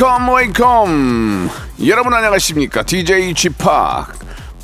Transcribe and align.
Welcome 0.00 0.32
welcome 0.32 1.50
여러분 1.88 2.14
안녕하십니까? 2.14 2.84
DJ 2.84 3.34
P 3.34 3.52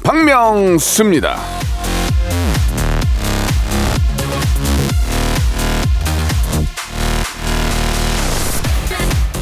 박명수입니다. 0.05 1.37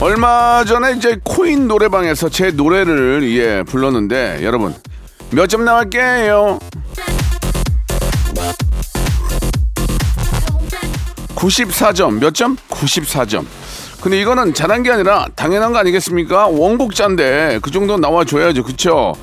얼마 0.00 0.64
전에 0.64 0.92
이제 0.96 1.16
코인 1.22 1.68
노래방에서 1.68 2.28
제 2.28 2.50
노래를 2.50 3.22
예 3.36 3.62
불렀는데 3.62 4.40
여러분 4.42 4.74
몇 5.30 5.46
점 5.46 5.64
나갈게요? 5.64 6.58
94점 11.36 12.18
몇 12.18 12.34
점? 12.34 12.56
94점 12.70 13.44
근데 14.02 14.20
이거는 14.20 14.52
잘한 14.52 14.82
게 14.82 14.90
아니라 14.90 15.26
당연한 15.36 15.72
거 15.72 15.78
아니겠습니까? 15.78 16.48
원곡자인데 16.48 17.60
그 17.62 17.70
정도 17.70 17.96
나와줘야죠. 17.96 18.64
그쵸? 18.64 19.14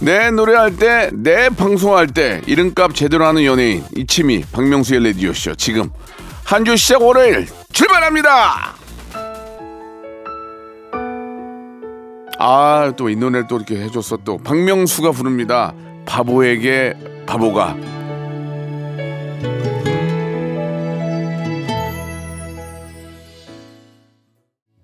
내 0.00 0.30
노래할 0.30 0.76
때, 0.76 1.10
내 1.12 1.48
방송할 1.48 2.06
때 2.06 2.40
이름값 2.46 2.94
제대로 2.94 3.26
하는 3.26 3.44
연예인 3.44 3.82
이치미 3.96 4.44
박명수의 4.52 5.00
레디오쇼. 5.02 5.56
지금 5.56 5.90
한 6.44 6.64
주 6.64 6.76
시작 6.76 7.02
월요일 7.02 7.46
출발합니다! 7.72 8.74
아 12.38 12.92
또 12.96 13.10
이 13.10 13.16
노래를 13.16 13.48
또 13.48 13.56
이렇게 13.56 13.74
해줬어 13.82 14.18
또 14.24 14.38
박명수가 14.38 15.10
부릅니다. 15.10 15.74
바보에게 16.06 16.94
바보가 17.26 17.76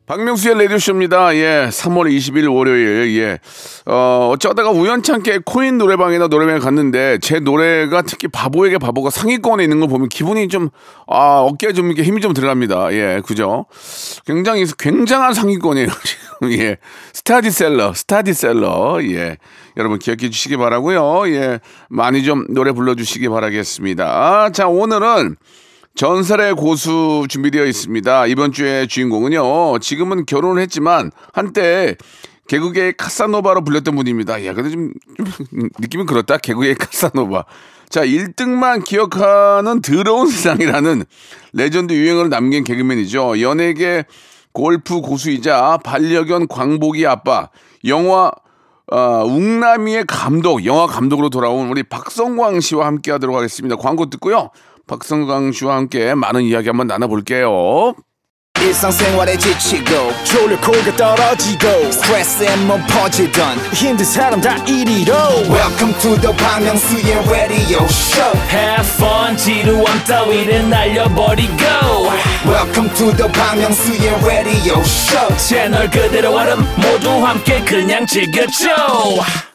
박명수의 0.06 0.58
라디오쇼입니다. 0.58 1.34
예, 1.36 1.68
3월 1.70 2.14
20일 2.14 2.54
월요일, 2.54 3.16
예. 3.16 3.38
어, 3.86 4.28
어쩌다가 4.32 4.70
우연찮게 4.70 5.40
코인 5.46 5.78
노래방이나 5.78 6.26
노래방에 6.26 6.58
갔는데 6.58 7.16
제 7.22 7.40
노래가 7.40 8.02
특히 8.02 8.28
바보에게 8.28 8.76
바보가 8.76 9.08
상위권에 9.08 9.62
있는 9.62 9.80
걸 9.80 9.88
보면 9.88 10.10
기분이 10.10 10.48
좀, 10.48 10.68
아, 11.06 11.40
어깨에 11.40 11.72
좀 11.72 11.86
이렇게 11.86 12.02
힘이 12.02 12.20
좀 12.20 12.34
들어갑니다. 12.34 12.92
예, 12.92 13.22
그죠? 13.24 13.64
굉장히, 14.26 14.66
굉장한 14.78 15.32
상위권이에요. 15.32 15.88
예. 16.58 16.76
스타디셀러, 17.14 17.94
스타디셀러, 17.94 18.98
예. 19.04 19.38
여러분 19.78 19.98
기억해 19.98 20.28
주시기 20.28 20.58
바라고요 20.58 21.28
예. 21.28 21.60
많이 21.88 22.24
좀 22.24 22.44
노래 22.50 22.72
불러주시기 22.72 23.30
바라겠습니다. 23.30 24.50
자, 24.52 24.68
오늘은 24.68 25.36
전설의 25.96 26.54
고수 26.54 27.26
준비되어 27.28 27.64
있습니다. 27.66 28.26
이번 28.26 28.52
주의 28.52 28.88
주인공은요. 28.88 29.78
지금은 29.78 30.26
결혼을 30.26 30.60
했지만 30.62 31.12
한때 31.32 31.96
개그계의 32.48 32.94
카사노바로 32.96 33.62
불렸던 33.64 33.94
분입니다. 33.94 34.44
야, 34.44 34.54
근데 34.54 34.70
좀, 34.70 34.92
좀 35.16 35.68
느낌이 35.78 36.04
그렇다. 36.04 36.38
개그계의 36.38 36.74
카사노바. 36.74 37.44
자, 37.88 38.04
1등만 38.04 38.84
기억하는 38.84 39.80
더러운 39.82 40.26
세상이라는 40.30 41.04
레전드 41.52 41.92
유행어를 41.92 42.28
남긴 42.28 42.64
개그맨이죠. 42.64 43.40
연예계 43.40 44.04
골프 44.52 45.00
고수이자 45.00 45.78
반려견 45.84 46.48
광복이 46.48 47.06
아빠, 47.06 47.50
영화 47.86 48.32
어, 48.92 49.24
웅남이의 49.24 50.04
감독, 50.06 50.64
영화 50.66 50.86
감독으로 50.86 51.30
돌아온 51.30 51.68
우리 51.68 51.82
박성광 51.82 52.60
씨와 52.60 52.86
함께 52.86 53.12
하도록 53.12 53.34
하겠습니다. 53.34 53.76
광고 53.76 54.10
듣고요. 54.10 54.50
박성광 54.86 55.52
씨와 55.52 55.76
함께 55.76 56.14
많은 56.14 56.42
이야기 56.42 56.68
한번 56.68 56.86
나눠볼게요. 56.86 57.94
일상생활에 58.60 59.36
지치고, 59.36 60.12
졸려 60.24 60.58
코가 60.60 60.96
떨어지고, 60.96 61.90
스트레스에 61.90 62.56
몸 62.64 62.80
퍼지던, 62.86 63.58
힘든 63.74 64.04
사람 64.04 64.40
다 64.40 64.56
이리로. 64.64 65.12
welcome 65.50 65.92
to 66.00 66.16
the 66.20 66.34
Bang 66.36 66.64
Myung-soo's 66.64 67.28
radio 67.28 67.84
show 67.84 68.32
Have 68.48 68.88
fun 68.94 69.36
지루함 69.36 70.04
따위를 70.04 70.70
날려버리고 70.70 71.52
welcome 72.46 72.88
to 72.94 73.12
the 73.16 73.30
Bang 73.32 73.60
Myung-soo's 73.60 74.24
radio 74.24 74.80
show 74.80 75.36
채널 75.36 75.90
그대로 75.90 76.34
얼음 76.34 76.60
모두 76.76 77.10
함께 77.26 77.60
그냥 77.64 78.06
즐겨줘 78.06 78.70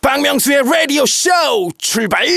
박명수의 0.01 0.63
라디오 0.69 1.05
쇼 1.05 1.29
출발! 1.79 2.27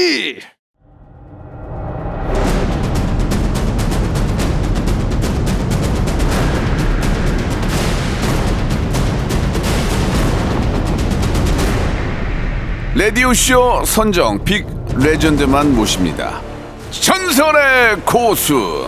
레디오쇼 12.94 13.84
선정 13.86 14.44
빅 14.44 14.66
레전드만 14.98 15.75
모십니다. 15.75 16.42
전설의 16.91 17.97
고수. 18.04 18.86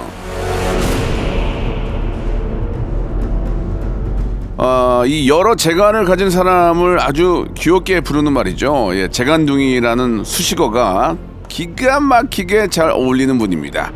어, 4.59 5.05
이 5.07 5.27
여러 5.31 5.57
재간을 5.57 6.05
가진 6.05 6.29
사람을 6.29 7.01
아주 7.01 7.47
귀엽게 7.57 8.03
부르는 8.03 8.35
말이죠. 8.35 8.91
예, 8.93 9.09
재간둥이라는 9.09 10.25
수식어가 10.25 11.17
기가 11.49 11.99
막히게 11.99 12.69
잘 12.69 12.91
어울리는 12.91 13.39
분입니다. 13.39 13.91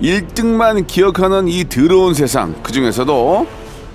1등만 0.00 0.86
기억하는 0.86 1.48
이 1.48 1.68
더러운 1.68 2.14
세상, 2.14 2.54
그 2.62 2.72
중에서도 2.72 3.46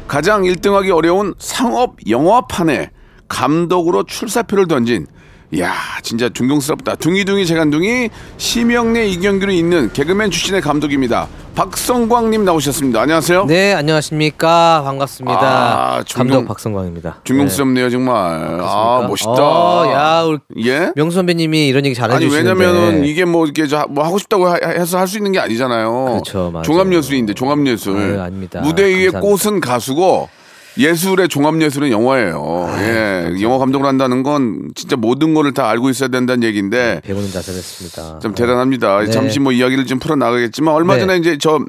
가장 0.08 0.44
1등하기 0.44 0.96
어려운 0.96 1.34
상업 1.40 1.96
영화판에 2.08 2.92
감독으로 3.28 4.04
출사표를 4.04 4.68
던진 4.68 5.08
이야 5.52 5.74
진짜 6.02 6.28
존경스럽다 6.30 6.96
둥이둥이 6.96 7.46
재간둥이 7.46 8.10
심영래 8.38 9.06
이경규를 9.08 9.54
잇는 9.54 9.94
개그맨 9.94 10.32
출신의 10.32 10.62
감독입니다 10.62 11.28
박성광님 11.54 12.44
나오셨습니다 12.44 13.02
안녕하세요 13.02 13.46
네, 13.46 13.74
안녕하십니까. 13.74 14.82
반갑습니다. 14.84 15.40
아, 15.40 16.04
존경- 16.06 16.30
감독 16.40 16.48
박성광입니다. 16.50 17.22
존경스럽네요 17.24 17.90
정말 17.90 18.60
아 18.62 19.00
네. 19.04 19.08
멋있다 19.08 19.32
어, 19.32 19.90
야, 19.94 20.24
우리 20.24 20.40
예 20.68 20.92
명수 20.98 21.16
선배님이 21.16 21.68
이런 21.68 21.86
얘기 21.86 21.96
잘해 21.96 22.14
아니 22.16 22.26
주시는데. 22.30 22.50
왜냐면은 22.66 23.06
이게 23.06 23.24
뭐 23.24 23.46
이렇게 23.46 23.68
저뭐 23.68 24.04
하고 24.04 24.18
싶다고 24.18 24.48
하- 24.50 24.56
해서 24.66 24.98
할 25.00 25.06
수 25.08 25.18
있는 25.18 25.32
게 25.32 25.40
아니잖아요. 25.40 26.06
그렇죠, 26.06 26.50
맞아요. 26.52 26.64
종합예술인데 26.64 27.34
종합예술. 27.36 27.96
아유, 27.96 28.20
아닙니다. 28.22 28.60
무대 28.62 28.92
감사합니다. 29.06 29.20
꽃은 29.22 29.62
가수고 29.62 30.28
예술의 30.78 31.30
종합예술은 31.30 31.90
영화예요. 31.92 32.70
예, 32.80 33.36
영화 33.42 33.58
감독을 33.58 33.88
한다는 33.88 34.24
건 34.24 34.70
진짜 34.76 34.96
모든 34.96 35.34
거를 35.34 35.54
다 35.54 35.70
알고 35.70 35.90
있어야 35.90 36.10
된다는 36.10 36.44
얘기인데 36.44 37.02
배우는 37.04 37.32
자세했습니다. 37.32 38.20
좀 38.20 38.36
대단합니다. 38.36 39.00
네. 39.00 39.12
잠시 39.12 39.40
뭐 39.40 39.52
이야기를 39.52 39.86
좀 39.86 40.00
풀어 40.00 40.16
나가겠지만 40.16 40.74
얼마 40.74 40.96
네. 40.96 41.02
전에 41.02 41.18
이제 41.18 41.38
저 41.38 41.60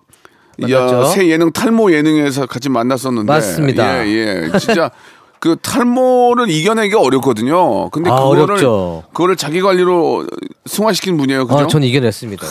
만났죠? 0.58 0.96
야, 1.00 1.04
새 1.04 1.28
예능 1.28 1.52
탈모 1.52 1.92
예능에서 1.92 2.46
같이 2.46 2.68
만났었는데 2.68 3.30
맞습니다. 3.30 4.06
예, 4.06 4.50
예. 4.52 4.58
진짜 4.58 4.90
그 5.38 5.56
탈모를 5.60 6.48
이겨내기가 6.50 7.00
어렵거든요. 7.00 7.90
근데 7.90 8.10
아, 8.10 8.16
그거를 8.16 8.42
어렵죠. 8.44 9.04
그거를 9.12 9.36
자기 9.36 9.60
관리로 9.60 10.26
승화시킨 10.64 11.16
분이에요. 11.18 11.46
그죠? 11.46 11.58
아, 11.58 11.66
전 11.66 11.82
이겨냈습니다. 11.82 12.46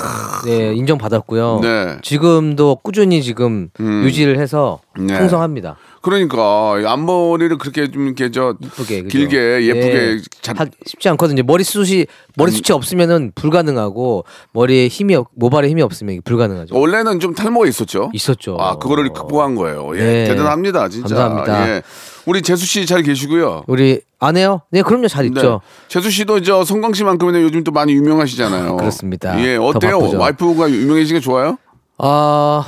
네, 0.46 0.74
인정받았고요. 0.76 1.60
네. 1.62 1.98
지금도 2.04 2.78
꾸준히 2.84 3.24
지금 3.24 3.70
음. 3.80 4.04
유지를 4.04 4.38
해서 4.40 4.80
네. 4.98 5.18
풍성합니다. 5.18 5.78
그러니까 6.06 6.76
앞머리를 6.86 7.58
그렇게 7.58 7.90
좀 7.90 8.06
이렇게 8.06 8.30
저 8.30 8.56
이쁘게 8.62 9.02
그죠? 9.04 9.18
길게 9.18 9.66
예쁘게 9.66 9.94
예. 9.96 10.18
잡 10.44 10.60
하- 10.60 10.68
쉽지 10.86 11.10
않거든요. 11.10 11.42
머리숱이 11.42 12.06
머리숱이 12.38 12.76
없으면은 12.76 13.32
불가능하고 13.34 14.24
머리에 14.54 14.88
힘이 14.88 15.16
없, 15.16 15.28
모발에 15.36 15.68
힘이 15.68 15.82
없으면 15.82 16.22
불가능하죠. 16.24 16.78
원래는 16.78 17.20
좀 17.20 17.34
탈모가 17.34 17.66
있었죠. 17.68 18.12
있었죠. 18.14 18.56
아 18.60 18.76
그거를 18.78 19.10
극복한 19.14 19.56
거예요. 19.56 19.92
예, 19.96 20.00
네. 20.00 20.24
대단합니다, 20.26 20.90
진짜. 20.90 21.16
감사합니다. 21.16 21.70
예. 21.70 21.82
우리 22.28 22.44
재수 22.44 22.68
씨 22.68 22.86
잘 22.86 23.02
계시고요. 23.02 23.64
우리 23.66 24.02
아내요? 24.20 24.62
네, 24.70 24.84
그럼요. 24.84 25.08
잘 25.08 25.24
네. 25.26 25.30
있죠. 25.30 25.62
재수 25.88 26.12
씨도 26.12 26.42
저 26.44 26.64
성광 26.64 26.94
씨만큼은 26.94 27.42
요즘 27.42 27.64
또 27.64 27.72
많이 27.72 27.94
유명하시잖아요. 27.94 28.78
그렇습니다. 28.78 29.40
예, 29.44 29.56
더 29.58 29.66
어때요? 29.66 30.00
바쁘죠. 30.00 30.20
와이프가 30.20 30.70
유명해지는 30.70 31.20
게 31.20 31.24
좋아요? 31.24 31.58
아 31.98 32.64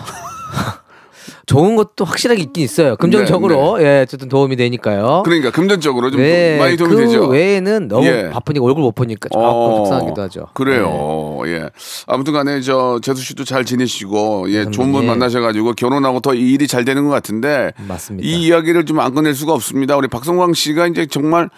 좋은 1.47 1.77
것도 1.77 2.03
확실하게 2.03 2.41
있긴 2.43 2.63
있어요. 2.63 2.97
금전적으로 2.97 3.81
예 3.81 4.01
어쨌든 4.01 4.27
도움이 4.27 4.57
되니까요. 4.57 5.23
그러니까 5.23 5.49
금전적으로 5.49 6.11
좀 6.11 6.19
네, 6.19 6.57
많이 6.59 6.75
도움이 6.75 6.93
그 6.93 7.01
되죠. 7.01 7.25
외에는 7.27 7.87
너무 7.87 8.05
예. 8.05 8.29
바쁘니까 8.31 8.65
얼굴 8.65 8.83
못 8.83 8.93
보니까 8.93 9.29
조금 9.29 9.45
어, 9.45 9.77
속상하기도 9.77 10.21
하죠. 10.23 10.47
그래요. 10.53 11.39
예. 11.45 11.69
아무튼간에 12.05 12.59
저 12.59 12.99
재수 13.01 13.23
씨도 13.23 13.45
잘 13.45 13.63
지내시고 13.63 14.51
예 14.51 14.69
좋은 14.69 14.91
분 14.91 15.03
예. 15.03 15.07
만나셔가지고 15.07 15.73
결혼하고 15.73 16.19
더 16.19 16.33
일이 16.33 16.67
잘 16.67 16.83
되는 16.83 17.05
것 17.05 17.11
같은데 17.11 17.71
맞습니다. 17.87 18.27
이 18.27 18.43
이야기를 18.43 18.85
좀 18.85 18.97
안 18.99 19.13
꺼낼 19.13 19.33
수가 19.33 19.53
없습니다. 19.53 19.95
우리 19.95 20.07
박성광 20.09 20.53
씨가 20.53 20.87
이제 20.87 21.05
정말 21.05 21.49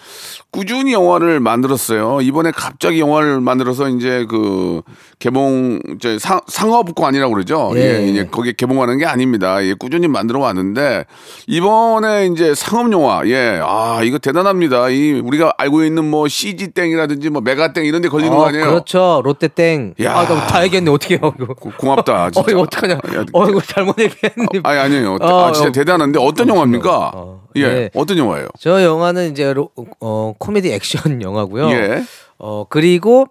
꾸준히 0.51 0.93
영화를 0.93 1.39
만들었어요. 1.39 2.19
이번에 2.21 2.51
갑자기 2.51 2.99
영화를 2.99 3.39
만들어서 3.41 3.89
이제 3.89 4.25
그 4.29 4.81
개봉 5.19 5.79
이제 5.95 6.19
상, 6.19 6.41
상업관이라고 6.47 7.33
그러죠. 7.33 7.71
예. 7.75 8.13
예. 8.15 8.25
거기에 8.25 8.53
개봉하는 8.57 8.97
게 8.99 9.05
아닙니다. 9.05 9.63
예, 9.63 9.73
꾸준히 9.79 10.07
만들어 10.07 10.39
왔는데 10.41 11.05
이번에 11.47 12.27
이제 12.27 12.53
상업 12.53 12.91
영화 12.91 13.21
예. 13.25 13.59
아, 13.63 14.01
이거 14.03 14.17
대단합니다. 14.19 14.89
이 14.89 15.13
우리가 15.13 15.53
알고 15.57 15.83
있는 15.83 16.09
뭐 16.09 16.27
CG 16.27 16.69
땡이라든지 16.73 17.29
뭐 17.29 17.41
메가 17.41 17.73
땡 17.73 17.85
이런 17.85 18.01
데 18.01 18.09
걸리는 18.09 18.31
거 18.35 18.43
어, 18.43 18.47
아니에요? 18.47 18.65
그렇죠. 18.65 19.21
롯데 19.23 19.47
땡. 19.47 19.95
야. 20.03 20.17
아, 20.19 20.25
다 20.47 20.63
얘기했네. 20.65 20.91
어떻게 20.91 21.15
해요, 21.15 21.33
이거. 21.41 21.53
고- 21.53 21.71
고맙다. 21.77 22.25
어, 22.27 22.31
진짜. 22.31 22.51
이거 22.51 22.61
어떡하냐. 22.61 22.93
야, 22.93 23.25
어, 23.33 23.47
이거 23.49 23.61
잘못 23.61 23.95
얘기했네. 23.97 24.47
아니 24.63 24.79
아니에요. 24.79 25.17
어, 25.21 25.45
아, 25.47 25.51
진짜 25.53 25.69
어. 25.69 25.71
대단한데 25.71 26.19
어떤 26.21 26.49
영화입니까? 26.49 27.11
어, 27.15 27.41
예. 27.55 27.67
네. 27.67 27.89
어떤 27.95 28.17
영화예요? 28.17 28.47
저 28.59 28.83
영화는 28.83 29.31
이제 29.31 29.53
로, 29.53 29.69
어, 30.01 30.33
코미디 30.37 30.71
액션 30.73 31.21
영화고요. 31.21 31.69
예. 31.71 32.03
어, 32.37 32.65
그리고 32.69 33.27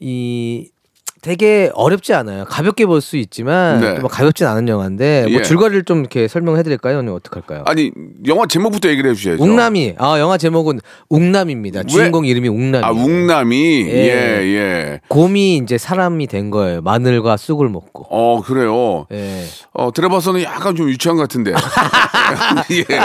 이 0.00 0.70
되게 1.22 1.70
어렵지 1.74 2.14
않아요. 2.14 2.44
가볍게 2.46 2.86
볼 2.86 3.00
수 3.00 3.16
있지만 3.16 3.80
네. 3.80 3.94
또뭐 3.96 4.08
가볍진 4.08 4.46
않은 4.46 4.68
영화인데 4.68 5.26
뭐 5.30 5.38
예. 5.38 5.42
줄거리를 5.42 5.84
좀 5.84 6.00
이렇게 6.00 6.28
설명해 6.28 6.62
드릴까요? 6.62 6.98
아니면 6.98 7.14
어떡할까요? 7.16 7.62
아니 7.66 7.90
영화 8.26 8.44
제목부터 8.46 8.90
얘기를 8.90 9.10
해주셔야죠. 9.10 9.42
웅남이. 9.42 9.94
아, 9.98 10.18
영화 10.18 10.36
제목은 10.36 10.80
웅남입니다. 11.08 11.84
주인공 11.84 12.26
이름이 12.26 12.48
웅남이. 12.48 12.84
아 12.84 12.90
웅남이 12.90 13.86
예. 13.88 13.94
예 13.94 14.54
예. 14.54 15.00
곰이 15.08 15.56
이제 15.56 15.78
사람이 15.78 16.26
된 16.26 16.50
거예요. 16.50 16.82
마늘과 16.82 17.38
쑥을 17.38 17.68
먹고. 17.70 18.06
어 18.10 18.42
그래요. 18.42 19.06
예. 19.12 19.44
어 19.72 19.90
들어봐서는 19.92 20.42
약간 20.42 20.76
좀 20.76 20.88
유치한 20.90 21.16
것 21.16 21.22
같은데. 21.22 21.52
예. 22.72 22.98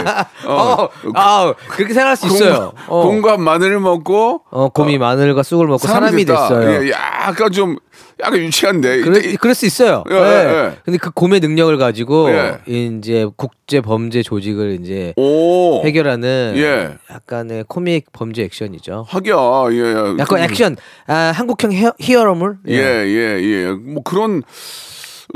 어, 0.46 0.52
어, 0.84 0.88
아, 1.14 1.54
그렇게 1.68 1.92
생각할 1.94 2.16
수 2.16 2.26
있어요. 2.26 2.72
어, 2.86 3.02
곰과 3.02 3.36
마늘을 3.38 3.80
먹고 3.80 4.42
어, 4.50 4.68
곰이 4.68 4.98
마늘과 4.98 5.42
쑥을 5.42 5.66
먹고 5.66 5.78
사람이, 5.86 6.24
됐다. 6.24 6.48
됐어요. 6.48 6.84
예, 6.86 6.90
약간 6.90 7.50
좀 7.50 7.76
약간 8.20 8.38
유치한데. 8.38 9.00
근데 9.02 9.36
그럴 9.36 9.54
수 9.54 9.66
있어요. 9.66 10.02
예, 10.10 10.14
예. 10.14 10.18
예, 10.18 10.24
예. 10.72 10.76
근데 10.84 10.98
그 10.98 11.10
곰의 11.10 11.40
능력을 11.40 11.76
가지고 11.78 12.30
예. 12.30 12.58
이제 12.66 13.26
국제 13.36 13.80
범죄 13.80 14.22
조직을 14.22 14.78
이제 14.80 15.12
오 15.16 15.82
해결하는 15.84 16.54
예. 16.56 16.96
약간의 17.12 17.64
코믹 17.68 18.12
범죄 18.12 18.42
액션이죠. 18.44 19.06
하기야 19.08 19.36
예. 19.72 19.76
예. 19.76 19.94
약간 20.18 20.38
그- 20.38 20.38
액션, 20.40 20.76
아, 21.06 21.14
한국형 21.34 21.72
히어, 21.72 21.92
히어로물. 21.98 22.56
예, 22.68 22.74
예, 22.74 23.40
예. 23.42 23.70
뭐 23.72 24.02
그런 24.02 24.42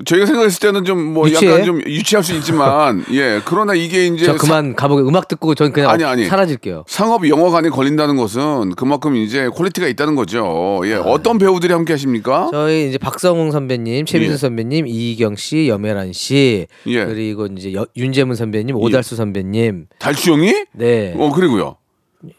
저희가 0.05 0.27
생각했을 0.27 0.61
때는 0.61 0.85
좀 0.85 1.03
뭐? 1.15 1.31
약간 1.33 1.65
좀 1.65 1.81
유치할 1.83 2.23
수 2.25 2.35
있지만 2.35 3.05
예. 3.13 3.41
그러나 3.45 3.75
이게 3.75 4.07
이제 4.07 4.25
저 4.27 4.35
그만 4.35 4.75
가보게 4.75 5.03
음악 5.03 5.29
듣고 5.29 5.55
전 5.55 5.73
그냥 5.73 5.91
아니, 5.91 6.05
아니. 6.05 6.25
사라질게요. 6.27 6.85
상업 6.87 7.29
영화관에 7.29 7.69
걸린다는 7.71 8.17
것은 8.17 8.75
그만큼 8.77 9.17
이제 9.17 9.49
퀄리티가 9.49 9.87
있다는 9.89 10.15
거죠. 10.15 10.81
예. 10.85 10.95
어떤 10.95 11.39
배우들이 11.39 11.73
함께 11.73 11.93
하십니까? 11.93 12.45
아. 12.45 12.49
저희 12.53 12.89
이제 12.89 12.99
박성웅 12.99 13.51
선배님, 13.51 14.07
최민수 14.07 14.33
예. 14.35 14.37
선배님, 14.37 14.87
이희경 14.87 15.37
씨, 15.37 15.69
염혜란 15.69 16.13
씨, 16.13 16.67
예. 16.87 17.05
그리고 17.05 17.47
이제 17.47 17.73
여- 17.75 17.87
윤재문 17.97 18.37
선배님, 18.37 18.77
오달수 18.77 19.17
선배님, 19.17 19.87
달수 19.99 20.33
형이? 20.33 20.55
네, 20.73 21.15
어, 21.19 21.31
그리고요. 21.33 21.77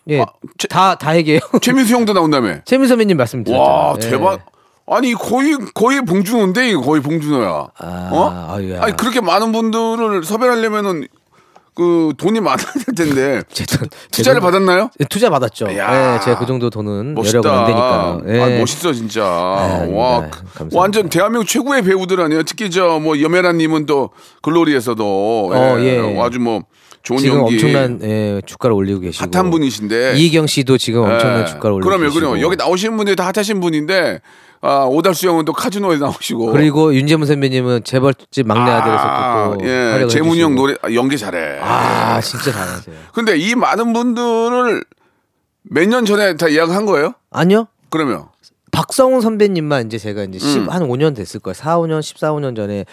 예, 0.10 0.22
아, 0.22 0.26
최- 0.60 0.68
다다 0.68 1.18
얘기해요. 1.18 1.40
최민수 1.62 1.96
형도 1.96 2.14
나온다며. 2.14 2.62
최민수 2.66 2.90
선배님 2.90 3.18
말씀 3.18 3.44
드렸죠. 3.44 3.62
와, 3.62 3.96
예. 4.04 4.10
대박. 4.12 4.51
아니, 4.94 5.14
거의 5.14 5.58
거의 5.74 6.02
봉준호인데 6.04 6.70
이거 6.70 6.82
거의 6.82 7.02
봉준호야. 7.02 7.68
아, 7.78 8.10
어? 8.12 8.54
아유야. 8.56 8.84
아니, 8.84 8.96
그렇게 8.96 9.22
많은 9.22 9.52
분들을 9.52 10.24
섭외하려면은 10.24 11.08
그 11.74 12.14
돈이 12.18 12.42
많아야 12.42 12.58
될 12.86 12.96
텐데. 12.96 13.42
제 13.50 13.66
돈- 13.66 13.88
제 14.12 14.18
투자를 14.24 14.42
돈- 14.42 14.52
받았나요? 14.52 14.90
예, 15.00 15.06
투자 15.06 15.30
받았죠. 15.30 15.68
야. 15.78 16.16
예, 16.16 16.20
제가 16.20 16.38
그 16.38 16.46
정도 16.46 16.70
돈은 16.70 17.16
멋있다. 17.16 17.38
여력은 17.38 17.58
안 17.58 17.66
되니까요. 17.66 18.22
예. 18.28 18.42
아, 18.58 18.60
멋있어 18.60 18.92
진짜. 18.92 19.24
아닙니다. 19.26 19.98
와, 19.98 20.20
감사합니다. 20.30 20.78
완전 20.80 21.08
대한민국 21.10 21.48
최고의 21.48 21.82
배우들 21.84 22.20
아니에요. 22.20 22.44
특히 22.44 22.70
저뭐 22.70 23.22
염혜란님은 23.22 23.86
또 23.86 24.10
글로리에서도 24.42 25.50
어, 25.54 25.80
예. 25.80 26.20
아주 26.20 26.40
뭐 26.42 26.64
좋은 27.04 27.20
지금 27.20 27.38
연기 27.40 27.54
엄청난 27.56 28.00
예, 28.04 28.42
주가를 28.46 28.76
올리고 28.76 29.00
계시고 29.00 29.30
핫한 29.34 29.50
분이신데. 29.50 30.16
이희경 30.18 30.48
씨도 30.48 30.78
지금 30.78 31.04
엄청난 31.04 31.42
예. 31.42 31.46
주가를 31.46 31.76
올리고 31.76 31.88
그럼요, 31.90 32.04
계시고 32.04 32.20
그럼요. 32.20 32.42
여기 32.42 32.58
나오시는 32.58 32.98
분들이 32.98 33.16
다 33.16 33.32
핫하신 33.34 33.62
분인데 33.62 34.20
아, 34.64 34.86
오달수 34.86 35.28
형은 35.28 35.46
또 35.46 35.54
카지노에 35.54 35.98
나오시고. 35.98 36.52
그리고 36.52 36.94
윤재문 36.94 37.28
선배님은 37.28 37.84
재벌집 37.84 38.46
막내 38.48 38.70
아들에서 38.72 39.04
아, 39.04 39.58
또 39.60 39.66
예, 39.66 40.08
재문이 40.08 40.32
해주시고. 40.34 40.36
형 40.38 40.56
노래 40.56 40.76
아, 40.84 40.94
연기 40.94 41.18
잘해. 41.18 41.60
아 41.62 42.22
진짜 42.22 42.52
잘하세요. 42.52 42.96
근데 43.14 43.38
이 43.38 43.56
많은 43.56 43.92
분들을 43.94 44.84
몇 45.64 45.86
년 45.88 46.06
전에 46.06 46.36
다 46.38 46.52
예약한 46.52 46.86
거예요? 46.86 47.14
아니요. 47.32 47.68
그러면 47.90 48.26
박성훈 48.72 49.22
선배님만 49.22 49.88
이제 49.88 49.98
제가 49.98 50.24
이제 50.24 50.38
음. 50.38 50.66
10, 50.66 50.72
한 50.74 50.84
5년 50.88 51.16
됐을 51.16 51.40
거예요. 51.40 51.54
4, 51.56 51.78
5년, 51.80 52.02
14, 52.02 52.32
5년 52.34 52.56
전에 52.56 52.86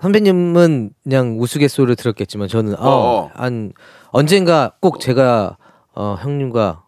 선배님은 0.00 0.90
그냥 1.04 1.36
우스갯소리를 1.40 1.94
들었겠지만 1.96 2.48
저는 2.48 2.74
어, 2.74 2.78
어. 2.88 3.30
한 3.34 3.72
언젠가 4.10 4.72
꼭 4.80 5.00
제가 5.00 5.56
어, 5.94 6.16
형님과 6.20 6.82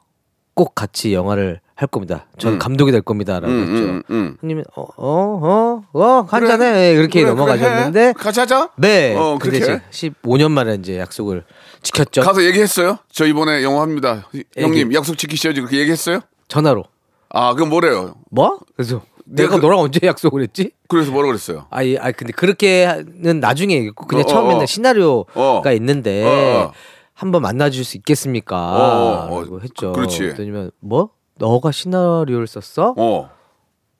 꼭 0.54 0.74
같이 0.74 1.12
영화를 1.14 1.60
할 1.76 1.88
겁니다. 1.88 2.26
저는 2.38 2.56
음. 2.56 2.58
감독이 2.60 2.92
될 2.92 3.02
겁니다라고 3.02 3.46
음, 3.52 3.60
했죠. 3.62 3.84
음, 3.90 4.02
음. 4.10 4.36
형님은 4.40 4.64
어어 4.76 4.94
어 4.96 5.82
어 5.92 6.26
한잔해 6.28 6.58
그래. 6.58 6.90
이렇게 6.92 7.20
그래, 7.22 7.30
넘어가셨는데 7.30 7.90
그래, 7.92 8.06
해. 8.08 8.12
같이 8.12 8.38
하자. 8.40 8.70
네. 8.76 9.16
어, 9.16 9.38
그렇게. 9.40 9.58
제가 9.60 9.80
15년 9.90 10.52
만에 10.52 10.74
이제 10.76 10.98
약속을 10.98 11.44
지켰죠. 11.82 12.22
가서 12.22 12.44
얘기했어요? 12.44 12.98
저 13.10 13.26
이번에 13.26 13.62
영화 13.64 13.82
합니다. 13.82 14.28
형님 14.56 14.86
얘기. 14.88 14.96
약속 14.96 15.18
지키셔야지 15.18 15.60
그렇게 15.60 15.78
얘기했어요? 15.78 16.20
전화로. 16.48 16.84
아 17.30 17.54
그럼 17.54 17.70
뭐래요? 17.70 18.14
뭐? 18.30 18.60
그래서 18.76 19.02
내가 19.24 19.56
그- 19.56 19.60
너랑 19.62 19.80
언제 19.80 19.98
약속을 20.06 20.42
했지? 20.42 20.70
그래서 20.86 21.10
뭐라 21.10 21.26
그랬어요? 21.26 21.66
아이, 21.70 21.96
아 21.98 22.12
근데 22.12 22.32
그렇게는 22.32 23.40
나중에 23.40 23.90
그냥 24.06 24.24
어, 24.24 24.26
처음에는 24.26 24.60
어, 24.60 24.62
어. 24.62 24.66
시나리오가 24.66 25.30
어. 25.34 25.72
있는데 25.72 26.24
어, 26.24 26.66
어. 26.68 26.72
한번 27.14 27.42
만나줄 27.42 27.84
수 27.84 27.96
있겠습니까? 27.96 28.56
어, 28.56 29.28
어, 29.28 29.34
어. 29.34 29.40
라고 29.43 29.60
했죠. 29.60 29.93
그렇지. 29.93 30.19
그랬더니면 30.20 30.70
뭐? 30.81 31.10
너가 31.38 31.72
시나리오를 31.72 32.46
썼어? 32.46 32.94
어, 32.96 33.31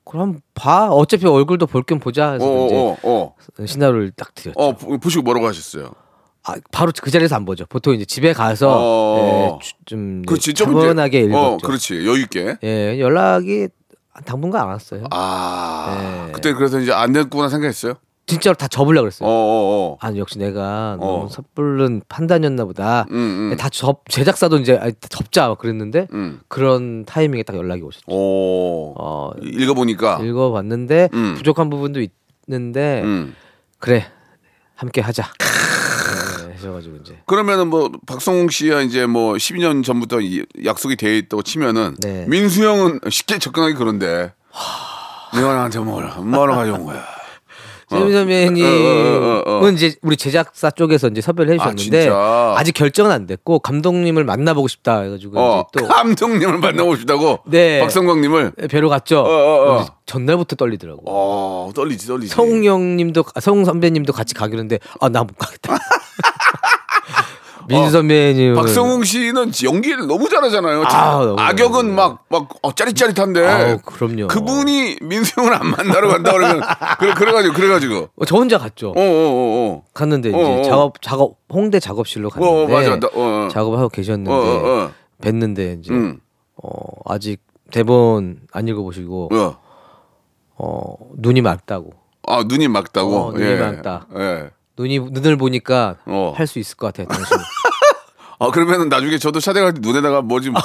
그럼 0.05 0.39
봐. 0.53 0.89
어차피 0.89 1.25
얼굴도 1.27 1.67
볼 1.67 1.83
겸 1.83 1.99
보자. 1.99 2.29
어, 2.29 2.33
해서 2.33 2.65
이제 2.67 2.75
어, 2.75 2.97
어, 3.03 3.35
시나리오를 3.65 4.11
딱 4.11 4.33
드렸죠. 4.35 4.59
어, 4.59 4.73
보- 4.73 4.97
보시고 4.97 5.23
뭐라고 5.23 5.47
하셨어요? 5.47 5.91
아, 6.43 6.53
바로 6.71 6.91
그 7.01 7.09
자리에서 7.09 7.35
안 7.35 7.43
보죠. 7.45 7.65
보통 7.67 7.93
이제 7.95 8.05
집에 8.05 8.31
가서 8.33 8.69
어. 8.77 9.17
예, 9.59 9.65
주- 9.65 9.73
좀 9.85 10.23
차분하게 10.53 11.21
읽었죠. 11.21 11.37
어, 11.39 11.57
그렇지, 11.57 11.95
여유 12.05 12.21
있게. 12.21 12.57
예, 12.63 12.99
연락이 12.99 13.67
당분간 14.25 14.61
안 14.61 14.67
왔어요. 14.69 15.05
아, 15.11 16.25
네. 16.27 16.31
그때 16.33 16.53
그래서 16.53 16.79
이제 16.79 16.93
안 16.93 17.11
됐구나 17.13 17.49
생각했어요. 17.49 17.95
진짜로 18.27 18.55
다 18.55 18.67
접으려고 18.67 19.01
어, 19.01 19.03
그랬어요. 19.03 19.29
어, 19.29 19.31
어. 19.31 19.97
아 20.01 20.15
역시 20.17 20.39
내가 20.39 20.97
어. 20.99 21.05
너무 21.05 21.29
섣부른 21.29 22.01
판단이었나 22.09 22.65
보다. 22.65 23.05
음, 23.11 23.51
음. 23.51 23.57
다 23.57 23.69
접, 23.69 24.01
제작사도 24.09 24.57
이제 24.57 24.79
아, 24.81 24.89
접자 25.09 25.47
막 25.47 25.59
그랬는데 25.59 26.07
음. 26.13 26.39
그런 26.47 27.05
타이밍에 27.05 27.43
딱 27.43 27.55
연락이 27.55 27.83
오셨죠. 27.83 28.05
오, 28.07 28.95
어, 28.97 29.31
읽어보니까. 29.41 30.19
읽어봤는데 30.23 31.09
음. 31.13 31.35
부족한 31.37 31.69
부분도 31.69 32.01
있는데 32.47 33.01
음. 33.03 33.35
그래 33.79 34.05
함께 34.73 35.01
하자. 35.01 35.23
네, 36.47 36.53
하셔가지고 36.53 36.97
이제 36.97 37.19
그러면은 37.27 37.67
뭐 37.67 37.91
박성웅 38.07 38.49
씨야 38.49 38.81
이제 38.81 39.05
뭐 39.05 39.33
12년 39.33 39.83
전부터 39.83 40.21
이 40.21 40.43
약속이 40.63 40.95
돼 40.95 41.17
있다고 41.19 41.43
치면은 41.43 41.95
네. 41.99 42.25
민수 42.27 42.65
형은 42.65 43.01
쉽게 43.07 43.37
접근하기 43.37 43.75
그런데 43.75 44.33
내가 45.33 45.53
나한테 45.53 45.79
뭘 45.79 46.05
뭐라 46.23 46.55
가져온 46.55 46.85
거야. 46.85 47.14
최민 47.95 48.01
어, 48.01 48.05
어, 48.07 48.09
어, 48.09 48.11
선배님은 48.13 49.43
어. 49.47 49.69
이제 49.71 49.95
우리 50.01 50.17
제작사 50.17 50.69
쪽에서 50.71 51.07
이제 51.07 51.21
섭외를 51.21 51.53
해주셨는데 51.55 52.01
진짜? 52.01 52.15
아, 52.15 52.63
직 52.63 52.73
결정은 52.73 53.11
안 53.11 53.25
됐고 53.25 53.59
감독님을 53.59 54.23
만나보고 54.23 54.67
싶다 54.67 55.01
해가지고 55.01 55.39
어, 55.39 55.67
또 55.71 55.87
감독님을 55.87 56.57
만나고 56.59 56.95
싶다고. 56.97 57.39
네. 57.47 57.79
박성광님을. 57.81 58.51
뵈러 58.69 58.89
갔죠. 58.89 59.19
어, 59.19 59.23
어, 59.23 59.71
어. 59.71 59.77
근데 59.77 59.91
전날부터 60.05 60.55
떨리더라고. 60.55 61.01
어, 61.07 61.71
떨리지, 61.75 62.07
떨리지. 62.07 62.33
성웅 62.33 62.63
형님도 62.65 63.23
아, 63.33 63.39
성웅 63.39 63.65
선배님도 63.65 64.13
같이 64.13 64.33
가기로 64.33 64.59
했는데 64.59 64.79
아 65.01 65.09
나 65.09 65.23
못 65.23 65.35
가겠다. 65.37 65.77
민수 67.67 67.87
어, 67.87 67.89
선배님은 67.89 68.55
박성웅 68.55 69.03
씨는 69.03 69.51
연기를 69.63 70.07
너무 70.07 70.29
잘하잖아요. 70.29 70.83
아, 70.85 71.35
악역은 71.37 71.93
막 71.93 72.25
막 72.29 72.49
어, 72.61 72.73
짜릿짜릿한데 72.73 73.47
아우, 73.47 73.77
그럼요. 73.79 74.27
그분이 74.27 74.97
민수 75.01 75.39
형을 75.39 75.53
안 75.53 75.67
만나러 75.67 76.07
간다 76.09 76.31
그러면 76.33 76.61
그래 76.99 77.13
그래가지고 77.13 77.53
그래가지고 77.53 78.09
어, 78.15 78.25
저 78.25 78.35
혼자 78.35 78.57
갔죠. 78.57 78.89
어 78.89 78.99
어어 78.99 79.69
어. 79.71 79.83
갔는데 79.93 80.29
이제 80.29 80.37
어, 80.37 80.59
어. 80.59 80.63
작업 80.63 81.01
작업 81.01 81.37
홍대 81.51 81.79
작업실로 81.79 82.27
어, 82.27 82.31
갔는데 82.31 82.73
어, 82.73 82.77
맞아. 82.77 82.99
나, 82.99 83.07
어, 83.13 83.45
어. 83.45 83.47
작업을 83.49 83.77
하고 83.79 83.89
계셨는데 83.89 84.31
어, 84.31 84.35
어, 84.35 84.83
어. 84.85 84.91
뵀는데 85.21 85.79
이제 85.79 85.93
음. 85.93 86.19
어, 86.61 86.69
아직 87.05 87.41
대본 87.71 88.41
안 88.51 88.67
읽어보시고 88.67 89.29
어. 89.33 89.57
어, 90.57 90.95
눈이 91.17 91.41
맑다고 91.41 91.91
아 92.27 92.43
눈이 92.47 92.67
막다고. 92.67 93.15
어, 93.15 93.31
눈이 93.33 93.55
맑다. 93.59 94.07
예. 94.17 94.49
눈이 94.77 94.99
눈을 94.99 95.37
보니까 95.37 95.95
어. 96.05 96.33
할 96.35 96.47
수 96.47 96.59
있을 96.59 96.75
것 96.77 96.87
같아요. 96.87 97.07
당신 97.07 97.37
아 98.37 98.49
그러면은 98.51 98.89
나중에 98.89 99.17
저도 99.17 99.39
샤대 99.39 99.61
갈때 99.61 99.79
눈에다가 99.81 100.21
뭐지 100.21 100.49
뭐, 100.49 100.61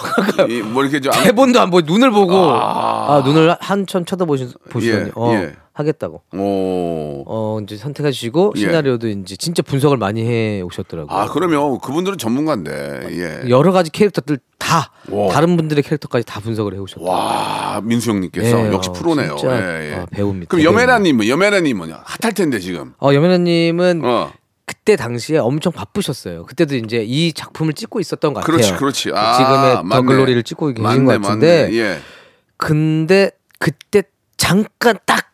이- 0.48 0.60
뭐 0.60 0.82
이렇게 0.82 1.00
좀 1.00 1.12
안- 1.12 1.22
대본도 1.22 1.60
안 1.60 1.70
보고 1.70 1.82
눈을 1.82 2.10
보고 2.10 2.34
아. 2.50 3.14
아, 3.16 3.22
눈을 3.24 3.56
한참 3.60 4.04
쳐다보시 4.04 4.52
보시더니 4.70 5.06
예, 5.06 5.12
어, 5.14 5.32
예. 5.34 5.54
하겠다고 5.80 6.22
오. 6.34 7.24
어 7.26 7.58
이제 7.62 7.76
선택해 7.76 8.12
주시고 8.12 8.52
예. 8.56 8.60
시나리오도 8.60 9.08
이제 9.08 9.36
진짜 9.36 9.62
분석을 9.62 9.96
많이 9.96 10.24
해 10.24 10.60
오셨더라고요. 10.60 11.16
아 11.16 11.26
그러면 11.28 11.78
그분들은 11.80 12.16
전문가인데. 12.18 13.08
예. 13.10 13.48
여러 13.50 13.72
가지 13.72 13.90
캐릭터들 13.90 14.38
다 14.58 14.92
와. 15.10 15.32
다른 15.32 15.56
분들의 15.56 15.82
캐릭터까지 15.82 16.24
다 16.24 16.38
분석을 16.40 16.74
해 16.74 16.78
오셨어요. 16.78 17.04
와 17.04 17.80
민수 17.82 18.10
형님께서 18.10 18.66
예, 18.68 18.72
역시 18.72 18.90
어, 18.90 18.92
프로네요. 18.92 19.36
예, 19.44 19.48
예. 19.90 19.94
어, 19.96 20.06
배우입니다. 20.10 20.50
그럼. 20.50 20.64
여메라님은 20.64 21.26
여메라님은 21.26 21.90
핫할 21.92 22.32
텐데 22.34 22.58
지금. 22.60 22.94
어 23.02 23.12
여면아님은 23.12 24.02
어. 24.04 24.32
그때 24.66 24.94
당시에 24.94 25.38
엄청 25.38 25.72
바쁘셨어요. 25.72 26.46
그때도 26.46 26.76
이제 26.76 27.02
이 27.04 27.32
작품을 27.32 27.72
찍고 27.72 27.98
있었던 27.98 28.32
것 28.32 28.40
같아요. 28.40 28.56
그렇지 28.56 28.74
그렇지. 28.74 29.10
아, 29.12 29.36
지금의 29.36 29.74
맞네. 29.82 29.88
더 29.88 30.02
글로리를 30.02 30.42
찍고 30.44 30.68
계신 30.68 30.82
맞네, 30.84 31.04
것 31.04 31.22
같은데 31.22 31.62
맞네. 31.64 31.76
예. 31.76 31.98
근데 32.56 33.32
그때 33.58 34.04
잠깐 34.36 34.98
딱 35.06 35.29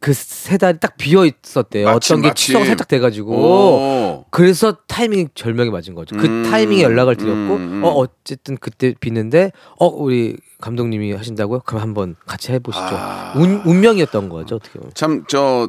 그 0.00 0.12
세 0.14 0.56
달이 0.56 0.78
딱 0.80 0.96
비어 0.96 1.26
있었대요. 1.26 1.84
마침, 1.86 2.14
어떤 2.16 2.22
게 2.22 2.28
마침. 2.28 2.46
취소가 2.46 2.64
살짝 2.64 2.88
돼가지고 2.88 3.32
오. 3.34 4.24
그래서 4.30 4.72
타이밍이 4.86 5.28
절명에 5.34 5.70
맞은 5.70 5.94
거죠. 5.94 6.16
그 6.16 6.26
음, 6.26 6.42
타이밍에 6.50 6.82
연락을 6.82 7.16
드렸고 7.16 7.36
음, 7.56 7.72
음. 7.74 7.84
어 7.84 7.88
어쨌든 7.90 8.56
그때 8.56 8.94
비는데 8.98 9.52
어 9.78 9.86
우리 9.86 10.36
감독님이 10.60 11.12
하신다고요? 11.12 11.60
그럼 11.66 11.82
한번 11.82 12.16
같이 12.26 12.50
해보시죠. 12.52 12.82
아. 12.84 13.34
운, 13.36 13.60
운명이었던 13.66 14.28
거죠 14.30 14.56
어떻게 14.56 14.78
보면. 14.78 14.92
참저 14.94 15.68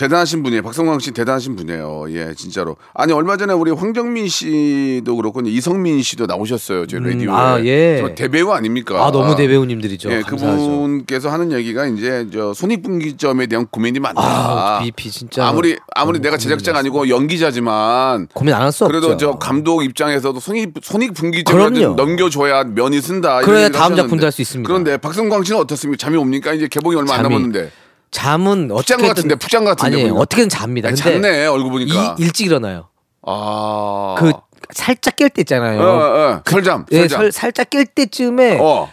대단하신 0.00 0.42
분이에요. 0.42 0.60
박성광 0.62 0.98
씨 0.98 1.10
대단하신 1.12 1.56
분이에요. 1.56 2.04
예, 2.10 2.34
진짜로. 2.36 2.76
아니 2.92 3.14
얼마 3.14 3.38
전에 3.38 3.54
우리 3.54 3.70
황정민 3.70 4.28
씨도 4.28 5.16
그렇고 5.16 5.40
이성민 5.40 6.02
씨도 6.02 6.26
나오셨어요. 6.26 6.86
저희 6.86 7.00
음, 7.00 7.04
라디오에. 7.06 7.34
아, 7.34 7.64
예. 7.64 7.98
저 8.02 8.14
대배우 8.14 8.50
아닙니까? 8.50 9.02
아 9.02 9.10
너무 9.10 9.34
대배우님들이죠. 9.34 10.10
예, 10.12 10.20
감사하죠. 10.20 10.62
그분께서 10.62 11.30
하는 11.30 11.50
얘기가 11.50 11.86
이제 11.86 12.26
저 12.30 12.52
손익분기점에 12.52 13.46
대한 13.46 13.66
고민이 13.70 13.98
많다. 14.00 14.20
아 14.22 14.78
BP 14.82 15.10
진짜 15.10 15.48
아무리 15.48 15.78
아무리 15.94 16.20
내가 16.20 16.36
제작자가. 16.36 16.76
아니고 16.76 17.08
연기자지만 17.08 18.28
고민 18.34 18.52
안 18.52 18.60
할 18.64 18.72
수 18.72 18.84
없죠. 18.84 19.00
그래도 19.00 19.16
저 19.16 19.38
감독 19.38 19.82
입장에서도 19.82 20.38
손익 20.38 20.74
손익 20.82 21.14
분기점을 21.14 21.70
그럼요. 21.72 21.94
넘겨줘야 21.94 22.64
면이 22.64 23.00
쓴다. 23.00 23.40
그래야 23.40 23.70
다음. 23.70 23.96
작품도 23.96 24.26
할 24.26 24.30
수 24.30 24.42
있습니다. 24.42 24.68
그런데 24.68 24.98
박성광 24.98 25.42
씨는 25.44 25.58
어떻습니까? 25.62 25.96
잠이 26.04 26.18
옵니까? 26.18 26.52
이제 26.52 26.68
개봉이 26.68 26.96
얼마 26.96 27.14
안. 27.14 27.22
남았는데. 27.22 27.70
잠은 28.10 28.68
푹잔 28.68 28.98
것 29.00 29.08
같은데, 29.08 29.34
푹잔 29.34 29.64
것 29.64 29.70
같은데, 29.76 29.96
아니 29.96 30.04
보니까. 30.04 30.20
어떻게든 30.20 30.48
잡니다. 30.48 30.88
아니, 30.88 31.00
근데 31.00 31.20
잤네 31.20 31.46
얼굴 31.46 31.70
보니까. 31.72 32.16
이, 32.18 32.22
일찍 32.22 32.46
일어나요. 32.46 32.88
아. 33.22 34.14
그 34.18 34.32
살짝 34.70 35.16
깰 35.16 35.32
때 35.32 35.42
있잖아요. 35.42 35.80
어, 35.80 35.84
어, 35.84 36.30
어. 36.36 36.42
설잠. 36.46 36.86
예, 36.92 36.98
설잠. 37.00 37.20
설, 37.20 37.32
살짝 37.32 37.70
깰 37.70 37.86
때쯤에 37.94 38.58
어. 38.60 38.90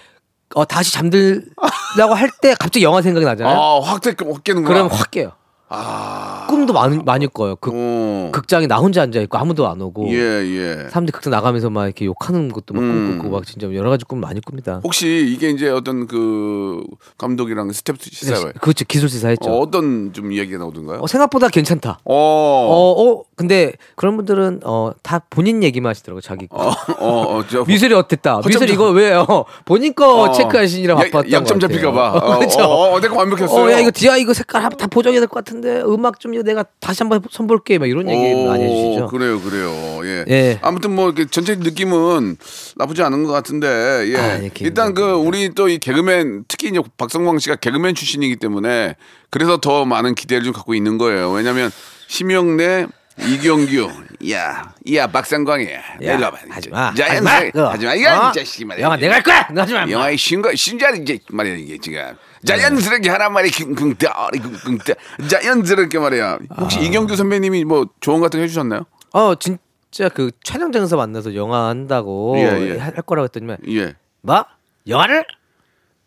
어. 0.56 0.66
다시 0.66 0.92
잠들라고 0.94 2.14
할 2.16 2.30
때 2.42 2.54
갑자기 2.60 2.84
영화 2.84 3.02
생각이 3.02 3.26
나잖아요. 3.26 3.56
아, 3.58 3.80
확, 3.82 4.02
깨- 4.02 4.10
확 4.20 4.44
깨는구나. 4.44 4.68
그러면 4.74 4.92
확 4.92 5.10
깨요. 5.12 5.32
아. 5.76 6.46
꿈도 6.50 6.72
많이 6.72 7.00
많이 7.04 7.26
꿔요. 7.28 7.56
극, 7.56 7.72
어. 7.74 8.30
극장에 8.32 8.68
나 8.68 8.78
혼자 8.78 9.02
앉아 9.02 9.20
있고 9.22 9.38
아무도 9.40 9.68
안 9.68 9.82
오고 9.82 10.08
예, 10.14 10.18
예. 10.20 10.76
사람들이 10.90 11.12
극장 11.12 11.32
나가면서 11.32 11.70
막 11.72 11.86
이렇게 11.86 12.06
욕하는 12.06 12.52
것도 12.52 12.74
막 12.76 12.82
음. 12.82 13.08
꿈꾸고 13.18 13.36
막 13.36 13.46
진짜 13.48 13.72
여러 13.74 13.90
가지 13.90 14.06
꿈 14.06 14.20
많이 14.20 14.40
꿉니다. 14.40 14.82
혹시 14.84 15.26
이게 15.34 15.50
이제 15.50 15.70
어떤 15.70 16.06
그 16.06 16.84
감독이랑 17.18 17.72
스태프 17.72 17.96
시사회 18.02 18.52
그렇죠 18.62 18.86
기술 18.88 19.10
시사했죠. 19.10 19.50
어, 19.50 19.56
어, 19.56 19.60
어떤 19.62 20.14
좀 20.14 20.32
이야기가 20.32 20.60
나오던가요? 20.60 21.08
생각보다 21.08 21.48
괜찮다. 21.50 22.00
어. 22.06 22.14
어, 22.14 23.10
어, 23.10 23.24
근데 23.36 23.74
그런 23.96 24.16
분들은 24.16 24.60
어, 24.66 24.92
다 25.02 25.22
본인 25.30 25.64
얘기만 25.64 25.90
하시더라고 25.90 26.22
자기. 26.22 26.46
거. 26.48 26.58
어, 26.58 26.72
어, 27.00 27.38
어, 27.40 27.44
저 27.50 27.64
미술이 27.66 27.94
어땠다. 27.96 28.42
미술 28.46 28.68
좀- 28.68 28.76
이거 28.76 28.90
왜요? 28.92 29.26
본인 29.66 29.94
거 29.96 30.24
어. 30.24 30.32
체크하시느라 30.32 30.94
야- 30.94 30.98
바빴던 30.98 31.32
약점 31.32 31.60
것 31.60 31.68
같아요. 31.68 31.82
잡힐까봐. 31.82 32.12
어, 32.20 32.38
그렇죠. 32.40 32.60
어, 32.64 32.94
어, 32.94 33.00
내가 33.02 33.16
완벽했어요. 33.16 33.64
어, 33.66 33.72
야 33.72 33.80
이거 33.80 33.90
디아 33.92 34.18
이거 34.18 34.34
색깔 34.34 34.62
다 34.70 34.88
보정해야 34.88 35.20
될 35.20 35.28
것 35.28 35.44
같은데 35.44 35.63
음악 35.70 36.20
좀 36.20 36.32
내가 36.44 36.64
다시 36.80 37.04
한번 37.04 37.22
선볼게 37.30 37.78
막 37.78 37.88
이런 37.88 38.10
얘기 38.10 38.34
오, 38.34 38.48
많이 38.48 38.64
해주시죠. 38.64 39.08
그래요, 39.08 39.42
그래요. 39.42 39.72
예. 40.04 40.26
예. 40.30 40.60
아무튼 40.62 40.96
뭐 40.96 41.08
이렇게 41.08 41.26
전체 41.26 41.56
느낌은 41.56 42.38
나쁘지 42.76 43.02
않은 43.04 43.24
것 43.24 43.32
같은데, 43.32 43.68
예. 43.68 44.18
아, 44.18 44.44
예, 44.44 44.52
일단 44.62 44.94
그 44.94 45.12
우리 45.14 45.54
또 45.54 45.68
이 45.68 45.78
개그맨 45.80 46.46
특히 46.48 46.68
이제 46.70 46.80
박성광 46.98 47.40
씨가 47.40 47.56
개그맨 47.56 47.96
출신이기 47.96 48.36
때문에 48.36 48.96
그래서 49.30 49.58
더 49.58 49.86
많은 49.86 50.14
기대를 50.16 50.44
좀 50.44 50.54
갖고 50.54 50.76
있는 50.76 50.98
거예요. 50.98 51.32
왜냐하면 51.32 51.72
심영래, 52.08 52.86
이경규, 53.20 53.90
야, 54.32 54.74
야 54.94 55.08
박성광이, 55.08 55.72
야, 55.72 55.82
일로 56.00 56.24
와봐. 56.24 56.38
하지 56.50 56.70
마. 56.70 56.94
자연 56.96 57.12
하지 57.12 57.22
마. 57.22 57.40
그거. 57.52 57.70
하지 57.70 57.86
마. 57.86 57.94
이거 57.94 58.10
어? 58.10 58.30
이 58.30 58.34
자식이 58.34 58.66
말이야. 58.66 58.86
영화 58.86 58.98
내가 58.98 59.16
할 59.16 59.24
거야. 59.24 59.48
너 59.52 59.62
하지 59.62 59.74
마. 59.74 59.88
영화의 59.88 60.18
신거 60.18 60.54
신자리 60.56 61.00
이제 61.02 61.20
말이야 61.30 61.56
이게 61.56 61.78
지금 61.78 62.02
자연스럽게 62.46 63.10
하란 63.10 63.32
말이 63.34 63.52
끙끙따리 63.52 64.40
끙끙따 64.40 64.94
자연스럽게 65.28 65.98
말이야 66.00 66.40
혹시 66.58 66.82
이경규 66.82 67.16
선배님이 67.16 67.64
뭐 67.66 67.86
조언 68.02 68.20
같은 68.20 68.40
거 68.40 68.42
해주셨나요? 68.42 68.86
어 69.14 69.36
진짜 69.36 70.10
그 70.10 70.32
촬영장에서 70.44 70.98
만나서 70.98 71.36
영화 71.36 71.68
한다고 71.70 72.36
예, 72.38 72.74
예. 72.74 72.78
할 72.80 72.92
거라고 72.94 73.26
했더니만 73.26 73.58
예. 73.70 73.96
뭐 74.22 74.44
영화를 74.88 75.24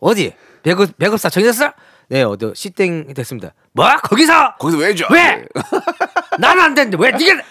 어디 0.01 0.35
배급 0.63 0.99
배급사 0.99 1.31
정했어? 1.31 1.73
네 2.09 2.23
어디 2.23 2.53
시땡 2.55 3.15
됐습니다. 3.15 3.55
뭐 3.73 3.87
거기서 4.03 4.57
거기서 4.59 4.79
왜 4.79 4.95
줘? 4.95 5.07
왜? 5.11 5.45
나는 6.39 6.63
안 6.63 6.75
되는데 6.75 6.97
왜 7.01 7.11
네가 7.11 7.43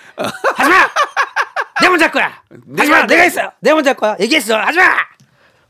하지 0.55 0.69
마. 0.69 0.89
내 1.81 1.89
먼저 1.89 2.05
할 2.05 2.11
거야. 2.11 2.31
하지 2.77 2.89
마. 2.91 3.05
내가 3.05 3.21
했어. 3.23 3.51
내 3.59 3.73
먼저 3.73 3.89
할 3.91 3.97
거야. 3.97 4.15
얘기했어. 4.19 4.57
하지 4.57 4.77
마. 4.77 4.95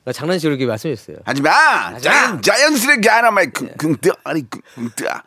나 0.06 0.12
장난식으로 0.12 0.54
이렇게 0.54 0.68
말씀했어요. 0.68 1.18
하지 1.26 1.42
마. 1.42 1.98
자연, 1.98 2.40
자연스럽게 2.40 3.10
하란 3.10 3.34
말이 3.34 3.50
끙끙따리 3.50 4.46
끙끙따. 4.76 5.24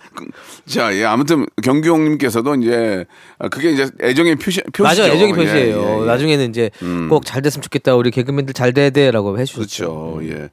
자, 0.69 0.95
예, 0.95 1.05
아무튼 1.05 1.47
경규 1.65 1.89
형님께서도 1.89 2.55
이제 2.55 3.05
아, 3.41 3.49
그게 3.49 3.73
이제 3.73 3.91
애정의 4.01 4.37
표시 4.37 4.61
표시죠. 4.73 4.85
맞아 4.85 5.03
애정의 5.13 5.31
예, 5.31 5.35
표시예요. 5.35 5.83
예, 5.83 6.03
예. 6.03 6.07
나중에는 6.07 6.49
이제 6.51 6.71
음. 6.83 7.09
꼭잘 7.09 7.43
됐으면 7.43 7.63
좋겠다. 7.63 7.97
우리 7.97 8.13
개그맨들 8.13 8.55
잘 8.55 8.73
돼야 8.73 8.91
돼라고 8.91 9.37
해주셨죠. 9.41 10.21
그렇죠. 10.21 10.21
예. 10.33 10.49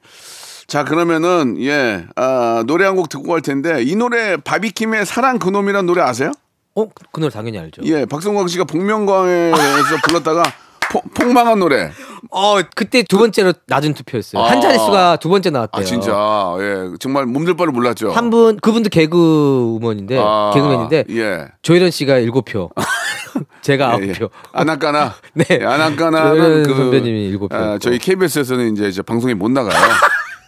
자 0.66 0.82
그러면은 0.82 1.62
예 1.62 2.06
아, 2.16 2.64
노래 2.66 2.84
한 2.84 2.96
곡 2.96 3.08
듣고 3.08 3.28
갈 3.28 3.40
텐데 3.42 3.80
이 3.84 3.94
노래 3.94 4.36
바비킴의 4.38 5.06
사랑 5.06 5.38
그놈이란 5.38 5.86
노래 5.86 6.02
아세요? 6.02 6.32
어? 6.76 6.86
그 7.12 7.20
노래 7.20 7.30
당연히 7.32 7.58
알죠. 7.58 7.82
예, 7.84 8.04
박성광 8.04 8.48
씨가 8.48 8.64
복면가에서 8.64 9.96
불렀다가 10.04 10.42
포, 10.92 11.00
폭망한 11.14 11.58
노래. 11.58 11.90
어 12.30 12.56
그때 12.74 13.02
두 13.02 13.18
번째로 13.18 13.52
낮은 13.66 13.94
투표였어요. 13.94 14.40
아. 14.42 14.50
한 14.50 14.60
자릿수가 14.60 15.16
두 15.16 15.28
번째 15.28 15.50
나왔대요. 15.50 15.80
아 15.82 15.84
진짜 15.84 16.12
예 16.60 16.94
정말 17.00 17.26
몸둘 17.26 17.56
바를 17.56 17.72
몰랐죠. 17.72 18.10
한 18.12 18.30
분 18.30 18.56
그분도 18.58 18.88
개그우먼인데 18.90 20.18
아, 20.20 20.50
개그맨인데 20.54 21.04
예. 21.10 21.46
조혜련 21.62 21.90
씨가 21.90 22.18
일곱 22.18 22.44
표, 22.44 22.70
제가 23.62 23.92
아홉 23.92 24.04
예, 24.04 24.08
예. 24.08 24.12
표. 24.12 24.28
아나까나. 24.52 25.14
네. 25.34 25.44
예, 25.50 25.64
아나까나는 25.64 26.62
그 26.64 26.74
선배님이 26.74 27.26
일곱 27.26 27.48
표. 27.48 27.56
아, 27.56 27.78
저희 27.78 27.98
KBS에서는 27.98 28.72
이제 28.72 28.90
저 28.92 29.02
방송에 29.02 29.34
못 29.34 29.50
나가요. 29.50 29.74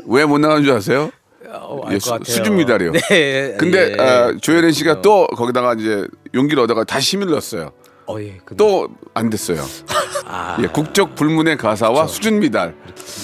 왜 0.06 0.24
못 0.24 0.38
나가는 0.38 0.62
줄 0.62 0.72
아세요? 0.72 1.10
어, 1.52 1.80
예, 1.90 1.98
수-. 1.98 2.18
수준 2.24 2.56
미달이요. 2.56 2.92
네. 2.92 3.56
근데 3.58 3.94
예. 3.98 4.02
아, 4.02 4.34
조혜련 4.40 4.72
씨가 4.72 5.00
또 5.02 5.26
거기다가 5.28 5.74
이제 5.74 6.06
용기를 6.34 6.62
얻어가 6.64 6.84
다시 6.84 7.16
힘을 7.16 7.30
넣었어요. 7.30 7.70
어, 8.06 8.20
예. 8.20 8.38
근데- 8.44 8.56
또안 8.56 9.30
됐어요. 9.30 9.62
아. 10.26 10.58
예, 10.62 10.66
국적 10.66 11.14
불문의 11.14 11.56
가사와 11.56 12.06
수준 12.06 12.38
미달. 12.40 12.74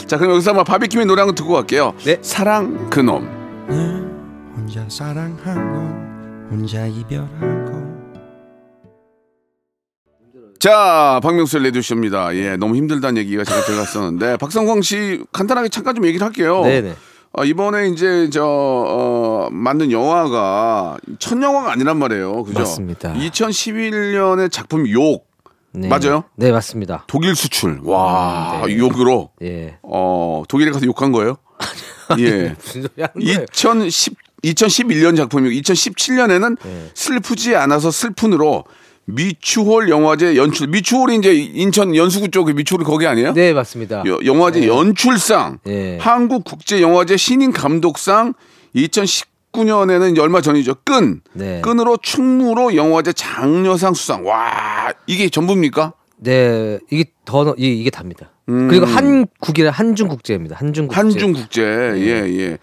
자, 0.06 0.16
그럼 0.18 0.32
여기서 0.32 0.50
한번 0.50 0.64
바비킴의 0.64 1.06
노래 1.06 1.20
한곡 1.20 1.34
듣고 1.36 1.52
갈게요. 1.54 1.94
네. 2.04 2.18
사랑 2.22 2.88
그놈. 2.90 3.26
혼자 4.56 4.84
사랑하고 4.88 6.50
혼자 6.50 6.86
이별하고 6.86 7.84
자, 10.58 11.20
박명수의 11.22 11.64
레디오쇼입니다. 11.64 12.34
예, 12.36 12.56
너무 12.56 12.74
힘들다는 12.76 13.18
얘기가 13.18 13.44
제가 13.44 13.60
들어갔었는데, 13.66 14.36
박성광 14.40 14.80
씨 14.80 15.22
간단하게 15.32 15.68
잠깐 15.68 15.94
좀 15.94 16.06
얘기를 16.06 16.24
할게요. 16.24 16.62
네네. 16.62 16.94
어, 17.36 17.44
이번에 17.44 17.88
이제 17.88 18.30
저, 18.30 18.44
어, 18.44 19.48
만든 19.50 19.90
영화가 19.90 20.98
첫 21.18 21.42
영화가 21.42 21.72
아니란 21.72 21.98
말이에요. 21.98 22.44
그죠? 22.44 22.60
맞습니다. 22.60 23.12
2011년에 23.14 24.50
작품 24.52 24.88
욕. 24.88 25.26
네. 25.72 25.88
맞아요? 25.88 26.22
네, 26.36 26.52
맞습니다. 26.52 27.04
독일 27.08 27.34
수출. 27.34 27.80
와, 27.82 28.62
네. 28.66 28.78
욕으로. 28.78 29.30
예. 29.42 29.78
어, 29.82 30.44
독일에 30.48 30.70
가서 30.70 30.86
욕한 30.86 31.10
거예요? 31.10 31.36
예. 32.20 32.54
무슨 32.56 32.82
소리 32.82 32.90
하는 33.02 33.14
거예요? 33.14 33.46
2010, 33.50 34.16
2011년 34.44 35.16
작품이고 35.16 35.52
2017년에는 35.60 36.56
네. 36.62 36.90
슬프지 36.94 37.56
않아서 37.56 37.90
슬픈으로 37.90 38.64
미추홀 39.06 39.88
영화제 39.90 40.36
연출. 40.36 40.68
미추홀이 40.68 41.16
이제 41.16 41.34
인천 41.34 41.94
연수구 41.94 42.30
쪽 42.30 42.52
미추홀이 42.52 42.84
거기 42.84 43.06
아니에요? 43.06 43.32
네, 43.34 43.52
맞습니다. 43.52 44.02
여- 44.06 44.18
영화제 44.24 44.66
연출상, 44.66 45.58
예. 45.66 45.98
한국 46.00 46.44
국제 46.44 46.80
영화제 46.80 47.16
신인 47.16 47.52
감독상 47.52 48.34
2019년에는 48.74 50.18
얼마 50.20 50.40
전이죠. 50.40 50.76
끈. 50.84 51.20
네. 51.32 51.60
끈으로 51.60 51.98
충무로 52.02 52.74
영화제 52.76 53.12
장려상 53.12 53.94
수상. 53.94 54.26
와, 54.26 54.92
이게 55.06 55.28
전부입니까? 55.28 55.92
네, 56.18 56.78
이게 56.90 57.04
더 57.24 57.54
이게 57.58 57.90
답니다. 57.90 58.30
음. 58.48 58.68
그리고 58.68 58.84
한국이라 58.84 59.70
한중국제입니다. 59.70 60.56
한중국제. 60.58 60.96
한중국제. 61.00 61.62
예, 61.62 62.08
예. 62.38 62.58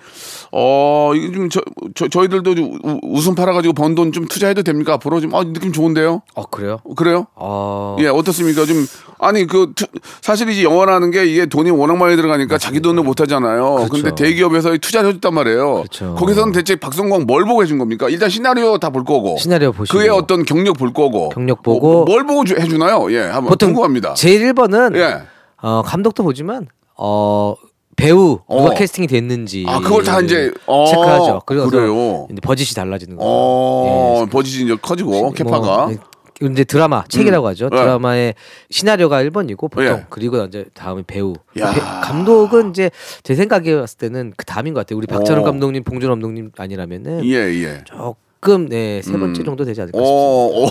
어, 0.51 1.11
이거 1.15 1.33
좀 1.33 1.49
저, 1.49 1.61
저 1.95 2.07
저희들도 2.07 2.53
좀 2.55 2.79
우- 2.83 2.99
웃음 3.03 3.33
팔아 3.35 3.53
가지고 3.53 3.73
번 3.73 3.95
돈 3.95 4.11
좀 4.11 4.25
투자해도 4.25 4.61
됩니까? 4.63 4.93
앞으로 4.93 5.19
좀 5.21 5.33
아, 5.33 5.43
느낌 5.43 5.71
좋은데요. 5.71 6.21
어 6.35 6.45
그래요? 6.45 6.79
그래요? 6.95 7.25
어. 7.35 7.95
예, 7.99 8.07
어떻습니까? 8.07 8.65
좀 8.65 8.85
아니 9.19 9.47
그 9.47 9.71
투- 9.75 9.85
사실 10.21 10.49
이제 10.49 10.63
영화라는 10.63 11.09
게 11.11 11.25
이게 11.25 11.45
돈이 11.47 11.71
워낙 11.71 11.97
많이 11.97 12.15
들어가니까 12.15 12.57
자기 12.57 12.79
돈을 12.79 13.03
못 13.03 13.19
하잖아요. 13.21 13.75
그렇죠. 13.75 13.89
근데 13.89 14.13
대기업에서 14.15 14.77
투자를 14.77 15.09
해줬단 15.09 15.33
말이에요. 15.33 15.73
그렇죠. 15.77 16.15
거기서는 16.15 16.51
대체 16.53 16.75
박성광 16.75 17.23
뭘 17.25 17.43
보고 17.45 17.63
해준 17.63 17.77
겁니까? 17.79 18.07
일단 18.09 18.29
시나리오 18.29 18.77
다 18.77 18.91
볼 18.91 19.03
거고. 19.05 19.37
시나리오 19.39 19.71
보시고. 19.71 19.97
그의 19.97 20.09
어떤 20.09 20.43
경력 20.45 20.77
볼 20.77 20.93
거고. 20.93 21.29
경력 21.29 21.63
보고. 21.63 22.01
어, 22.01 22.05
뭘 22.05 22.25
보고 22.25 22.43
주- 22.43 22.55
해주나요? 22.59 23.11
예, 23.13 23.19
한번 23.21 23.45
보통 23.49 23.69
궁금합니다. 23.69 24.13
제일 24.15 24.53
1번은 24.53 24.95
예. 24.97 25.21
어, 25.61 25.81
감독도 25.83 26.23
보지만 26.23 26.67
어 26.97 27.55
배우 27.95 28.39
누가 28.49 28.71
어. 28.71 28.73
캐스팅이 28.73 29.07
됐는지 29.07 29.65
아, 29.67 29.79
그걸 29.79 30.03
다 30.03 30.19
이제, 30.21 30.51
어, 30.65 30.85
체크하죠. 30.85 31.41
그래서 31.45 31.69
그래요? 31.69 32.27
이제 32.31 32.41
버짓이 32.41 32.73
달라지는 32.73 33.17
거예요. 33.17 33.29
어, 33.31 34.21
예. 34.25 34.29
버짓이 34.29 34.63
이제 34.65 34.75
커지고 34.81 35.31
캐파가. 35.31 35.59
뭐, 35.59 35.87
네, 35.89 35.97
이제 36.51 36.63
드라마 36.63 37.03
책이라고 37.07 37.47
하죠. 37.49 37.69
네. 37.69 37.77
드라마의 37.77 38.33
시나리오가 38.71 39.21
1번이고 39.23 39.69
보통 39.69 39.85
예. 39.85 40.05
그리고 40.09 40.43
이제 40.45 40.65
다음에 40.73 41.03
배우. 41.05 41.33
야. 41.59 41.71
배- 41.71 41.79
감독은 41.79 42.71
이제 42.71 42.89
제 43.21 43.35
생각에 43.35 43.75
봤을 43.79 43.97
때는 43.99 44.33
그 44.35 44.45
다음인 44.45 44.73
것 44.73 44.79
같아요. 44.79 44.97
우리 44.97 45.05
박찬욱 45.05 45.43
어. 45.43 45.45
감독님, 45.45 45.83
봉준 45.83 46.09
감독님 46.09 46.51
아니라면은 46.57 47.23
예, 47.25 47.35
예. 47.35 47.83
조금 47.85 48.13
네, 48.69 49.01
세 49.03 49.11
번째 49.17 49.43
정도 49.43 49.63
되지 49.65 49.81
않을까 49.81 49.99
어, 49.99 50.49
싶습니다. 50.49 50.65
어, 50.65 50.69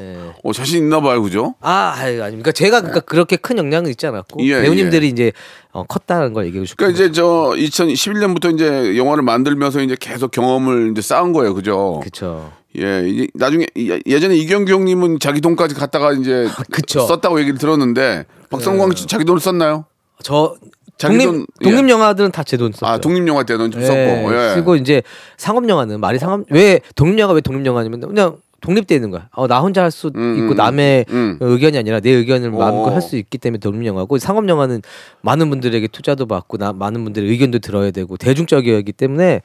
예. 0.00 0.32
어, 0.44 0.52
자신 0.52 0.84
있나 0.84 1.00
봐요, 1.00 1.20
그죠? 1.20 1.54
아, 1.60 1.94
아유, 1.96 2.22
아닙니까? 2.22 2.52
제가 2.52 2.80
그러니까 2.80 3.00
그렇게 3.00 3.36
큰 3.36 3.58
영향은 3.58 3.90
있지 3.90 4.06
않았고 4.06 4.44
예, 4.46 4.62
배우님들이 4.62 5.08
이제 5.08 5.32
어, 5.72 5.82
컸다는 5.84 6.32
걸 6.32 6.46
얘기해 6.46 6.64
주고 6.64 6.76
그러니까 6.76 6.96
이제 7.02 7.10
저 7.12 7.52
2011년부터 7.56 8.54
이제 8.54 8.96
영화를 8.96 9.24
만들면서 9.24 9.80
이제 9.82 9.96
계속 9.98 10.30
경험을 10.30 10.92
이제 10.92 11.02
쌓은 11.02 11.32
거예요, 11.32 11.54
그죠? 11.54 11.98
그렇죠. 12.00 12.52
예, 12.78 13.08
이제 13.08 13.26
나중에 13.34 13.66
예- 13.76 14.00
예전에 14.06 14.36
이경규 14.36 14.70
형님은 14.72 15.18
자기 15.18 15.40
돈까지 15.40 15.74
갖다가 15.74 16.12
이제 16.12 16.46
그쵸. 16.70 17.00
썼다고 17.00 17.40
얘기를 17.40 17.58
들었는데 17.58 18.26
박성광 18.50 18.94
씨 18.94 19.06
자기 19.06 19.24
돈을 19.24 19.40
썼나요? 19.40 19.86
저 20.22 20.54
독립 20.98 21.24
돈, 21.24 21.46
예. 21.60 21.64
독립 21.64 21.88
영화들은 21.88 22.32
다 22.32 22.42
제 22.42 22.56
돈 22.56 22.72
썼죠. 22.72 22.86
아, 22.86 22.98
독립 22.98 23.26
영화 23.28 23.42
때는 23.44 23.70
좀 23.70 23.80
예, 23.82 23.86
썼고. 23.86 24.00
예. 24.34 24.50
그리고 24.54 24.76
이제 24.76 25.02
상업 25.36 25.68
영화는 25.68 26.00
말이 26.00 26.18
상업 26.18 26.44
왜 26.50 26.80
독립 26.94 27.18
영화가 27.18 27.34
왜 27.34 27.40
독립 27.40 27.64
영화냐면 27.66 28.00
그냥 28.00 28.36
독립돼 28.60 28.96
있는 28.96 29.10
거야. 29.10 29.28
어, 29.36 29.46
나 29.46 29.60
혼자 29.60 29.84
할수 29.84 30.10
음, 30.16 30.36
있고 30.38 30.50
음, 30.52 30.56
남의 30.56 31.04
음. 31.10 31.36
의견이 31.40 31.78
아니라 31.78 32.00
내 32.00 32.10
의견을 32.10 32.50
마음껏 32.50 32.90
어. 32.90 32.94
할수 32.94 33.16
있기 33.16 33.38
때문에 33.38 33.60
독립 33.60 33.86
영화고 33.86 34.18
상업 34.18 34.48
영화는 34.48 34.82
많은 35.22 35.48
분들에게 35.50 35.86
투자도 35.88 36.26
받고 36.26 36.56
나 36.56 36.72
많은 36.72 37.04
분들의 37.04 37.30
의견도 37.30 37.60
들어야 37.60 37.92
되고 37.92 38.16
대중적이기 38.16 38.90
때문에 38.92 39.42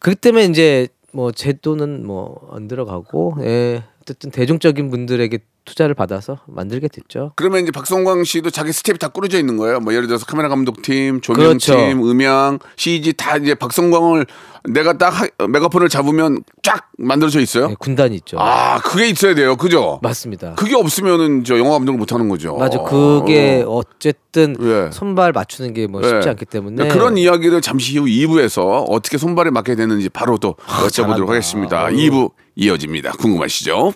그렇기 0.00 0.20
때문에 0.20 0.44
이제 0.44 0.88
뭐 1.12 1.30
제 1.32 1.54
돈은 1.54 2.04
뭐 2.06 2.50
안 2.52 2.68
들어가고 2.68 3.36
예. 3.40 3.82
어쨌든 4.02 4.30
대중적인 4.30 4.90
분들에게 4.90 5.38
투자를 5.64 5.94
받아서 5.94 6.38
만들게 6.46 6.88
됐죠. 6.88 7.32
그러면 7.36 7.62
이제 7.62 7.70
박성광 7.70 8.24
씨도 8.24 8.50
자기 8.50 8.72
스텝이 8.72 8.98
다 8.98 9.08
꾸려져 9.08 9.38
있는 9.38 9.56
거예요. 9.56 9.80
뭐 9.80 9.94
예를 9.94 10.06
들어서 10.06 10.26
카메라 10.26 10.48
감독팀, 10.48 11.20
그렇죠. 11.20 11.34
조명팀, 11.34 12.02
음향, 12.08 12.58
CG 12.76 13.14
다 13.14 13.36
이제 13.38 13.54
박성광을 13.54 14.26
내가 14.70 14.96
딱 14.96 15.10
하- 15.10 15.46
메가폰을 15.46 15.88
잡으면 15.90 16.42
쫙 16.62 16.88
만들어져 16.98 17.40
있어요. 17.40 17.68
예, 17.70 17.74
군단이 17.78 18.14
있죠. 18.16 18.38
아, 18.40 18.78
그게 18.80 19.08
있어야 19.08 19.34
돼요. 19.34 19.56
그죠? 19.56 20.00
맞습니다. 20.02 20.54
그게 20.54 20.74
없으면은 20.74 21.44
저 21.44 21.58
영화 21.58 21.72
감독을 21.72 21.98
못 21.98 22.12
하는 22.12 22.28
거죠. 22.28 22.56
맞아. 22.56 22.78
그게 22.82 23.62
어 23.66 23.80
쨌든 23.98 24.56
예. 24.60 24.90
손발 24.92 25.32
맞추는 25.32 25.74
게 25.74 25.86
뭐 25.86 26.02
쉽지 26.02 26.26
예. 26.26 26.30
않기 26.30 26.46
때문에 26.46 26.88
그런 26.88 27.16
이야기를 27.18 27.60
잠시 27.60 27.98
후 27.98 28.04
2부에서 28.06 28.84
어떻게 28.88 29.18
손발에 29.18 29.50
맞게 29.50 29.74
되는지 29.76 30.08
바로 30.08 30.38
또 30.38 30.54
여쭤보도록 30.66 30.84
아, 30.86 30.88
잘한다. 30.90 31.32
하겠습니다. 31.32 31.84
아유. 31.86 31.96
2부 31.96 32.30
이어집니다. 32.56 33.12
궁금하시죠? 33.12 33.92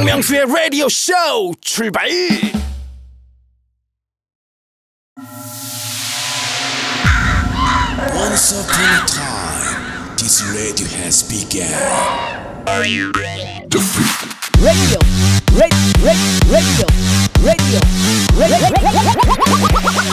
박명수의 0.00 0.46
라디오 0.46 0.88
쇼 0.88 1.12
출발 1.60 2.08
Once 8.14 8.52
upon 8.56 8.80
a 8.80 9.04
time 9.06 10.16
this 10.16 10.42
radio 10.56 10.88
has 10.96 11.22
begun 11.28 11.68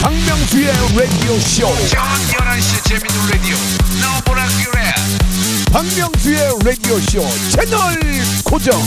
박명수의 0.02 0.66
라디오 0.96 1.38
쇼 1.40 1.66
저녁 1.88 2.18
11시 2.36 2.84
재밌는 2.84 3.30
라디오 3.30 3.56
너보라 4.02 4.46
그래 4.64 4.92
박명수의 5.72 6.58
라디오 6.62 6.98
쇼 7.00 7.26
채널 7.48 7.98
고정 8.44 8.78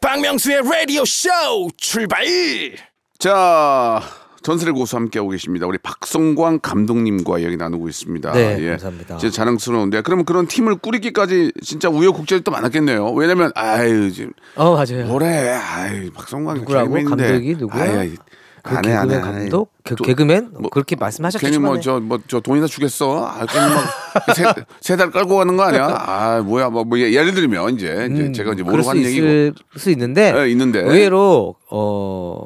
박명수의 0.00 0.62
라디오 0.62 1.04
쇼 1.04 1.28
출발 1.76 2.24
자, 3.18 4.02
전설의 4.42 4.74
고수 4.74 4.96
함께하고 4.96 5.30
계십니다. 5.30 5.66
우리 5.66 5.78
박성광 5.78 6.58
감독님과 6.60 7.38
이야기 7.38 7.56
나누고 7.56 7.88
있습니다. 7.88 8.38
예. 8.38 8.56
네, 8.56 8.68
감사합니다. 8.70 9.16
진짜 9.16 9.34
자랑스러운데 9.34 10.02
그러면 10.02 10.26
그런 10.26 10.46
팀을 10.46 10.76
꾸리기까지 10.76 11.52
진짜 11.62 11.88
우여곡절이 11.88 12.42
또 12.42 12.50
많았겠네요. 12.50 13.12
왜냐면 13.12 13.50
아유 13.54 14.12
지금 14.12 14.32
어 14.56 14.74
맞아요. 14.74 15.06
뭐래? 15.06 15.26
아유 15.48 16.10
박성광 16.12 16.58
누구라고? 16.58 16.94
개그맨인데. 16.94 17.24
감독이 17.24 17.54
누구야? 17.54 17.82
아유, 18.00 18.14
그안 18.64 18.84
해, 18.86 18.92
안 18.94 19.10
해, 19.10 19.14
개그맨 19.16 19.24
안 19.28 19.34
해. 19.34 19.38
감독, 19.40 19.70
그 19.84 19.94
또- 19.94 20.04
개그맨 20.04 20.50
뭐, 20.58 20.70
그렇게 20.70 20.96
괜히 20.96 21.00
말씀하셨겠지만 21.00 21.62
뭐저 21.72 22.00
뭐 22.00 22.18
저 22.26 22.40
돈이나 22.40 22.66
주겠어. 22.66 23.26
아, 23.26 23.44
괜히 23.46 23.66
막세달 24.26 25.10
깔고 25.12 25.36
가는 25.36 25.56
거 25.56 25.62
아니야? 25.64 25.86
아 26.00 26.40
뭐야 26.40 26.70
뭐, 26.70 26.82
뭐 26.84 26.98
예를 26.98 27.34
들면 27.34 27.74
이제, 27.74 28.08
이제 28.10 28.32
제가 28.32 28.54
이제 28.54 28.62
음, 28.62 28.64
모르고 28.64 28.82
수 28.82 28.90
하는 28.90 29.02
얘기고. 29.04 29.26
있을 29.26 29.54
수 29.76 29.90
있는데 29.90 30.32
예, 30.36 30.48
있는데. 30.50 30.80
의외로 30.80 31.54
어, 31.70 32.38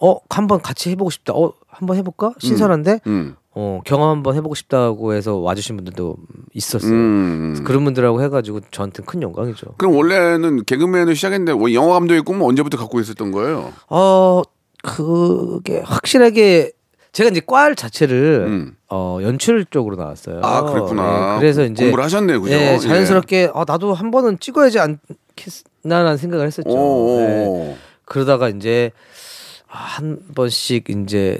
어 0.00 0.16
한번 0.30 0.60
같이 0.62 0.90
해보고 0.90 1.10
싶다. 1.10 1.32
어 1.34 1.52
한번 1.68 1.96
해볼까? 1.96 2.32
신선한데 2.38 3.00
음. 3.08 3.34
어 3.52 3.80
경험 3.84 4.10
한번 4.10 4.36
해보고 4.36 4.54
싶다고 4.54 5.14
해서 5.14 5.36
와주신 5.38 5.74
분들도 5.76 6.16
있었어요. 6.54 6.92
음. 6.92 7.50
그래서 7.54 7.64
그런 7.66 7.82
분들하고 7.84 8.22
해가지고 8.22 8.60
저한테 8.70 9.02
큰 9.04 9.22
영광이죠. 9.22 9.74
그럼 9.78 9.96
원래는 9.96 10.64
개그맨을 10.64 11.16
시작했는데 11.16 11.54
뭐 11.54 11.72
영화 11.74 11.94
감독의 11.94 12.22
꿈은 12.22 12.42
언제부터 12.42 12.76
갖고 12.76 13.00
있었던 13.00 13.32
거예요? 13.32 13.72
어 13.88 14.42
그게 14.82 15.80
확실하게 15.84 16.72
제가 17.12 17.30
이제 17.30 17.40
과 17.40 17.74
자체를 17.74 18.44
음. 18.46 18.76
어 18.88 19.18
연출 19.22 19.64
쪽으로 19.64 19.96
나왔어요. 19.96 20.40
아, 20.42 20.62
그랬구나. 20.62 21.34
네, 21.34 21.40
그래서 21.40 21.64
이제 21.64 21.84
공부를 21.84 22.04
하셨네요, 22.04 22.40
그죠? 22.40 22.54
네, 22.56 22.74
예. 22.74 22.78
자연스럽게 22.78 23.50
아 23.54 23.64
나도 23.66 23.94
한 23.94 24.10
번은 24.10 24.38
찍어야지 24.38 24.78
않겠나라는 24.78 26.16
생각을 26.16 26.46
했었죠. 26.46 26.70
오, 26.70 27.18
네. 27.18 27.46
오. 27.46 27.76
그러다가 28.04 28.48
이제 28.48 28.92
한 29.66 30.18
번씩 30.34 30.90
이제 30.90 31.38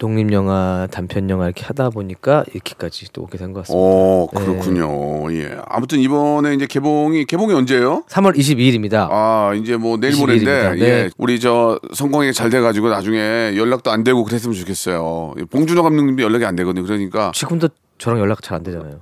독립 0.00 0.32
영화, 0.32 0.88
단편 0.90 1.28
영화 1.28 1.44
이렇게 1.44 1.62
하다 1.64 1.90
보니까 1.90 2.42
이렇게까지 2.54 3.12
또 3.12 3.22
오게 3.22 3.36
된 3.36 3.52
것 3.52 3.60
같습니다. 3.60 3.78
오, 3.86 4.28
네. 4.34 4.44
그렇군요. 4.44 5.32
예. 5.34 5.56
아무튼 5.68 5.98
이번에 6.00 6.54
이제 6.54 6.66
개봉이 6.66 7.26
개봉이 7.26 7.52
언제예요? 7.52 8.04
3월 8.08 8.34
22일입니다. 8.34 9.08
아 9.10 9.52
이제 9.54 9.76
뭐 9.76 9.98
내일 9.98 10.14
22일 10.14 10.18
모레인데. 10.20 10.70
네. 10.74 10.80
예 10.80 11.10
우리 11.18 11.38
저 11.38 11.78
성공이 11.92 12.32
잘 12.32 12.48
돼 12.50 12.60
가지고 12.60 12.88
나중에 12.88 13.52
연락도 13.56 13.90
안 13.90 14.02
되고 14.02 14.24
그랬으면 14.24 14.56
좋겠어요. 14.56 15.34
봉준호 15.50 15.82
감독님도 15.82 16.22
연락이 16.22 16.44
안 16.46 16.56
되거든요. 16.56 16.82
그러니까 16.84 17.30
지금도 17.34 17.68
저랑 17.98 18.18
연락 18.20 18.42
잘 18.42 18.56
안 18.56 18.62
되잖아요. 18.64 19.00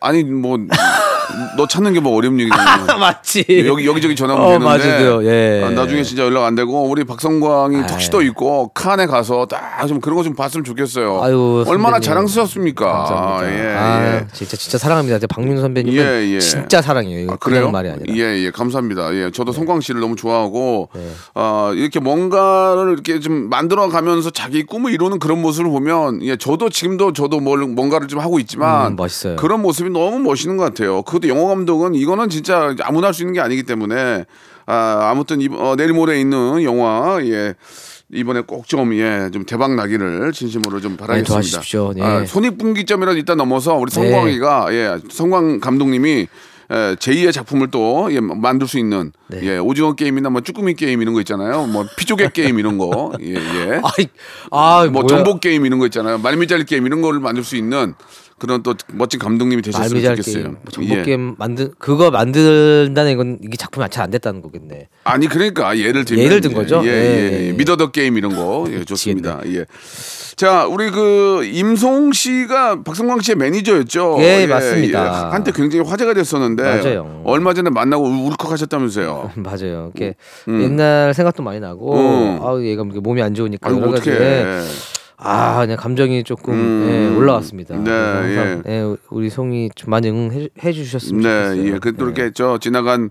아니 0.00 0.22
뭐 0.24 0.56
너 1.56 1.66
찾는 1.66 1.92
게 1.94 2.00
뭐 2.00 2.14
어려운 2.16 2.38
얘기냐. 2.38 2.56
맞지. 3.00 3.64
여기 3.66 3.86
여기저기 3.86 4.14
전화하면 4.14 4.46
어, 4.66 4.76
되는데 4.78 5.04
맞아요. 5.04 5.24
예. 5.26 5.62
아, 5.64 5.70
나중에 5.70 6.02
진짜 6.02 6.24
연락 6.24 6.44
안 6.44 6.54
되고 6.54 6.82
우리 6.88 7.04
박성광이 7.04 7.86
턱시도 7.86 8.22
입고 8.22 8.68
칸에 8.74 9.06
가서 9.06 9.46
딱 9.46 9.86
좀 9.88 10.00
그런 10.00 10.16
거 10.16 10.22
좀 10.22 10.34
봤으면 10.34 10.64
좋겠어요. 10.64 11.22
아유, 11.22 11.64
얼마나 11.66 11.96
선배님. 11.96 12.02
자랑스럽습니까? 12.02 12.92
감사합니다. 12.92 13.52
예, 13.52 13.76
아, 13.76 14.16
예. 14.16 14.26
진짜 14.32 14.56
진짜 14.56 14.78
사랑합니다. 14.78 15.18
저 15.20 15.26
박민수 15.28 15.62
선배님은 15.62 15.96
예, 16.02 16.28
예. 16.34 16.38
진짜 16.40 16.82
사랑해요. 16.82 17.20
이거 17.20 17.34
아, 17.34 17.36
그래요? 17.36 17.70
말이 17.70 17.88
아니라. 17.90 18.04
네. 18.12 18.18
예, 18.18 18.44
예, 18.44 18.50
감사합니다. 18.50 19.14
예, 19.14 19.30
저도 19.32 19.52
송광 19.52 19.80
씨를 19.82 20.00
너무 20.00 20.16
좋아하고, 20.16 20.88
아, 21.34 21.72
이렇게 21.76 22.00
뭔가를 22.00 22.92
이렇게 22.94 23.20
좀 23.20 23.48
만들어 23.48 23.88
가면서 23.88 24.30
자기 24.30 24.64
꿈을 24.64 24.92
이루는 24.92 25.18
그런 25.20 25.40
모습을 25.42 25.70
보면, 25.70 26.22
예, 26.24 26.36
저도 26.36 26.68
지금도 26.70 27.12
저도 27.12 27.38
뭘, 27.40 27.58
뭔가를 27.60 28.08
좀 28.08 28.18
하고 28.20 28.38
있지만, 28.40 28.92
음, 28.92 28.96
멋있어요. 28.96 29.36
그런 29.36 29.62
모습이 29.62 29.90
너무 29.90 30.18
멋있는 30.20 30.56
것 30.56 30.64
같아요. 30.64 31.02
그 31.02 31.15
것도 31.20 31.28
영화 31.28 31.48
감독은 31.48 31.94
이거는 31.94 32.28
진짜 32.28 32.74
아무나 32.82 33.08
할 33.08 33.14
수 33.14 33.22
있는 33.22 33.32
게 33.34 33.40
아니기 33.40 33.62
때문에, 33.62 34.24
아, 34.66 35.08
아무튼 35.10 35.40
이, 35.40 35.48
어, 35.50 35.74
내일 35.76 35.92
모레 35.92 36.20
있는 36.20 36.62
영화, 36.62 37.18
예. 37.24 37.54
이번에 38.12 38.42
꼭 38.42 38.68
좀, 38.68 38.94
예, 38.94 39.30
좀 39.32 39.44
대박 39.44 39.74
나기를 39.74 40.32
진심으로 40.32 40.80
좀 40.80 40.96
바라겠습니다. 40.96 41.28
도와주십시오. 41.28 41.92
네. 41.96 42.02
아, 42.02 42.24
손익분기점이라도 42.24 43.18
일단 43.18 43.36
넘어서 43.36 43.74
우리 43.74 43.90
성광이가, 43.90 44.68
예, 44.70 44.98
성광 45.10 45.58
감독님이 45.60 46.28
예, 46.72 46.96
제2의 46.98 47.32
작품을 47.32 47.70
또 47.70 48.08
예, 48.12 48.18
만들 48.20 48.66
수 48.68 48.78
있는 48.78 49.12
네. 49.28 49.38
예, 49.42 49.58
오징어 49.58 49.94
게임이나 49.94 50.30
뭐 50.30 50.40
쭈꾸미 50.40 50.74
게임 50.74 51.00
이런 51.00 51.14
거 51.14 51.20
있잖아요. 51.20 51.66
뭐 51.66 51.84
피조개 51.96 52.30
게임 52.34 52.58
이런 52.58 52.76
거. 52.78 53.12
예, 53.22 53.34
예. 53.34 53.80
아이, 53.98 54.08
아, 54.50 54.82
뭐 54.90 55.02
뭐야. 55.02 55.06
정복 55.06 55.40
게임 55.40 55.64
이런 55.64 55.78
거 55.78 55.86
있잖아요. 55.86 56.18
말미잘 56.18 56.64
게임 56.64 56.86
이런 56.86 57.02
거를 57.02 57.20
만들 57.20 57.44
수 57.44 57.56
있는 57.56 57.94
그런 58.38 58.62
또 58.62 58.74
멋진 58.92 59.18
감독님이 59.18 59.62
되셨으면 59.62 60.02
좋겠어요. 60.16 60.56
게임, 60.70 60.88
뭐 60.88 60.98
예. 61.06 61.16
만든 61.38 61.70
그거 61.78 62.10
만든다는 62.10 63.16
건 63.16 63.38
이게 63.42 63.56
작품이 63.56 63.86
잘 63.90 64.04
안 64.06 64.10
됐다는 64.10 64.42
거겠네. 64.42 64.88
아니 65.04 65.26
그러니까 65.26 65.76
예를 65.78 66.04
들면 66.04 66.24
예를 66.24 66.40
든 66.42 66.52
거죠? 66.52 66.82
예, 66.84 66.88
예, 66.88 66.92
예, 66.92 67.32
예, 67.32 67.42
예. 67.44 67.48
예. 67.48 67.52
미더더 67.52 67.90
게임 67.92 68.16
이런 68.18 68.36
거 68.36 68.66
예, 68.70 68.84
좋습니다. 68.84 69.40
예. 69.46 69.64
자, 70.36 70.66
우리 70.66 70.90
그 70.90 71.44
임송 71.44 72.12
씨가 72.12 72.82
박성광 72.84 73.20
씨의 73.22 73.36
매니저였죠. 73.36 74.18
예, 74.20 74.46
맞습니다. 74.46 75.32
한때 75.32 75.50
굉장히 75.50 75.88
화제가 75.88 76.12
됐었는데 76.12 76.62
맞아요. 76.62 77.22
얼마 77.24 77.54
전에 77.54 77.70
만나고 77.70 78.04
울- 78.04 78.26
울컥하셨다면서요. 78.32 79.32
맞아요. 79.42 79.90
이렇게 79.96 80.14
옛날 80.46 81.14
생각도 81.14 81.42
많이 81.42 81.58
나고, 81.58 81.94
음. 81.94 82.38
아 82.42 82.60
얘가 82.62 82.84
뭐 82.84 83.00
몸이 83.00 83.22
안 83.22 83.32
좋으니까 83.34 83.70
아이고 83.70 83.80
여러 83.80 83.92
가지. 83.92 84.10
아, 85.18 85.60
그냥 85.60 85.76
감정이 85.76 86.24
조금 86.24 86.54
음. 86.54 86.88
예, 86.88 87.16
올라왔습니다. 87.16 87.76
네, 87.76 87.84
그래서 87.84 88.40
항상, 88.40 88.62
예, 88.66 88.96
우리 89.10 89.30
송이 89.30 89.70
좀 89.74 89.90
많이 89.90 90.08
응해 90.10 90.48
해 90.62 90.72
주셨으면 90.72 91.22
네, 91.22 91.48
좋겠어요. 91.54 91.74
예. 91.74 91.78
그또 91.78 92.06
예. 92.06 92.10
이렇게 92.10 92.30
저 92.34 92.58
지나간 92.58 93.10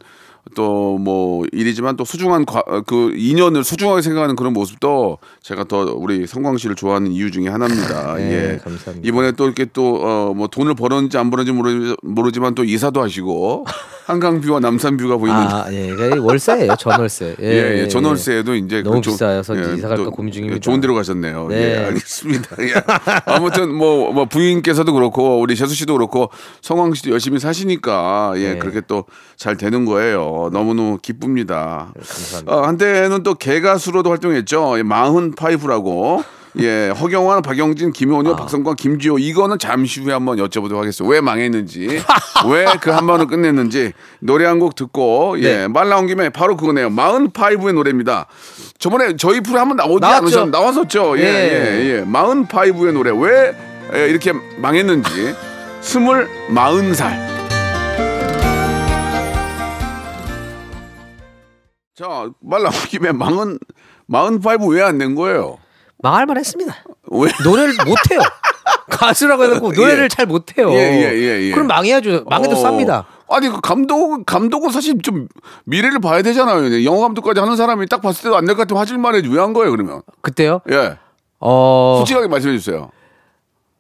또 0.56 0.86
뭐 1.00 1.46
일이지만 1.52 1.98
또 1.98 2.06
소중한 2.06 2.46
과, 2.46 2.64
어, 2.68 2.82
그 2.82 3.14
인연을 3.16 3.64
소중하게 3.64 4.02
생각하는 4.02 4.36
그런 4.36 4.54
모습도 4.54 5.18
제가 5.42 5.66
더 5.66 5.94
우리 5.96 6.26
성광 6.28 6.58
씨를 6.58 6.76
좋아하는 6.76 7.12
이유 7.12 7.32
중에 7.32 7.48
하나입니다. 7.48 8.16
네, 8.18 8.54
예. 8.54 8.58
감사합니다. 8.58 9.08
이번에 9.08 9.32
또 9.34 9.46
이렇게 9.46 9.66
또뭐 9.66 10.48
돈을 10.48 10.76
벌었는지 10.76 11.18
안 11.18 11.30
벌었는지 11.32 11.56
모르, 11.56 11.96
모르지만 12.04 12.56
또 12.56 12.64
이사도 12.64 13.02
하시고 13.02 13.66
한강뷰와 14.06 14.60
남산뷰가 14.60 15.18
보이는 15.18 15.36
아, 15.36 15.66
예, 15.72 15.90
월세예요, 16.20 16.76
전월세. 16.76 17.36
예, 17.42 17.46
예, 17.46 17.80
예, 17.82 17.88
전월세도 17.88 18.54
이제 18.56 18.84
너무 18.84 18.98
그 18.98 19.02
조- 19.02 19.12
비싸서 19.12 19.56
이제 19.56 19.74
이사 19.78 19.88
갈까 19.88 20.04
또 20.04 20.12
고민 20.12 20.32
중입니다. 20.32 20.60
좋은 20.60 20.80
데로 20.80 20.94
가셨네요. 20.94 21.48
네. 21.50 21.56
예, 21.74 21.86
알겠습니다. 21.86 22.56
예. 22.62 22.74
아무튼 23.26 23.74
뭐, 23.74 24.12
뭐 24.14 24.26
부인께서도 24.26 24.94
그렇고 24.94 25.40
우리 25.42 25.56
재수 25.56 25.74
씨도 25.74 25.94
그렇고 25.94 26.30
성광 26.62 26.94
씨도 26.94 27.10
열심히 27.12 27.40
사시니까 27.40 28.34
예, 28.38 28.54
네. 28.54 28.60
그렇게 28.60 28.82
또 28.82 29.06
잘 29.38 29.58
되는 29.58 29.84
거예요. 29.84 30.50
너무너무 30.54 30.98
기쁩니다. 31.02 31.92
감사합니다. 31.94 32.54
어, 32.56 32.62
한때는 32.62 33.22
또 33.24 33.34
개가수로도 33.36 34.10
활동했죠. 34.10 34.76
예, 34.78 34.84
마흔 34.84 35.34
파이브라고. 35.36 36.24
예, 36.60 36.90
허경환, 36.90 37.42
박영진, 37.42 37.92
김원효, 37.92 38.32
아. 38.32 38.36
박성광, 38.38 38.76
김지호 38.78 39.20
이거는 39.20 39.60
잠시 39.60 40.00
후에 40.00 40.14
한번 40.14 40.38
여쭤보도록 40.38 40.78
하겠습니다. 40.78 41.12
왜 41.12 41.20
망했는지, 41.20 41.88
왜 42.48 42.66
그 42.80 42.92
한 42.92 43.06
번을 43.08 43.28
끝냈는지 43.28 43.92
노래 44.20 44.46
한 44.46 44.60
곡 44.60 44.76
듣고 44.76 45.36
예, 45.40 45.58
네. 45.58 45.68
말 45.68 45.90
나온 45.90 46.08
김에 46.08 46.30
바로 46.30 46.56
그거네요. 46.56 46.90
마흔 46.90 47.32
파이브의 47.32 47.74
노래입니다. 47.74 48.28
저번에 48.80 49.18
저희 49.18 49.42
프로 49.42 49.60
한번 49.60 49.76
나오지. 49.78 50.06
않으셨 50.06 50.50
나왔었죠. 50.50 51.18
예, 51.20 51.24
예. 51.24 51.28
예, 51.28 51.98
예. 51.98 52.02
마흔 52.06 52.48
파이브의 52.48 52.94
노래 52.94 53.12
왜 53.12 53.54
예, 53.94 54.08
이렇게 54.10 54.32
망했는지 54.58 55.36
스물 55.82 56.30
마흔 56.50 56.94
살. 56.94 57.26
자, 61.96 62.30
말 62.42 62.62
나온 62.64 62.74
김에 62.90 63.12
마흔 63.12 63.58
마흔 64.08 64.40
파이브 64.40 64.66
왜 64.68 64.82
안 64.82 64.98
낸 64.98 65.16
거예요? 65.16 65.58
망할 66.02 66.26
만 66.26 66.38
했습니다. 66.38 66.76
왜? 67.12 67.30
노래를 67.44 67.74
못해요. 67.86 68.20
가수라고 68.90 69.44
해놓고 69.46 69.72
노래를 69.74 70.04
예. 70.06 70.08
잘 70.08 70.26
못해요. 70.26 70.72
예, 70.72 70.76
예, 70.78 71.14
예, 71.14 71.42
예. 71.48 71.52
그럼 71.52 71.68
망해야죠. 71.68 72.26
망해도 72.30 72.56
어. 72.56 72.64
쌉니다. 72.64 73.06
아니 73.28 73.50
그 73.50 73.60
감독 73.62 74.24
감독은 74.26 74.70
사실 74.72 75.02
좀 75.02 75.28
미래를 75.66 76.00
봐야 76.00 76.22
되잖아요. 76.22 76.84
영화 76.86 77.00
감독까지 77.02 77.40
하는 77.40 77.56
사람이 77.56 77.88
딱 77.88 78.02
봤을 78.02 78.24
때도 78.24 78.36
안 78.38 78.46
될 78.46 78.56
것 78.56 78.62
같으면 78.64 78.82
하질 78.82 78.98
말해야지 79.00 79.30
왜한 79.30 79.54
거예요 79.54 79.72
그러면? 79.72 80.02
그때요? 80.22 80.62
예, 80.72 80.98
어 81.40 81.96
솔직하게 82.00 82.28
말씀해 82.28 82.58
주세요. 82.58 82.90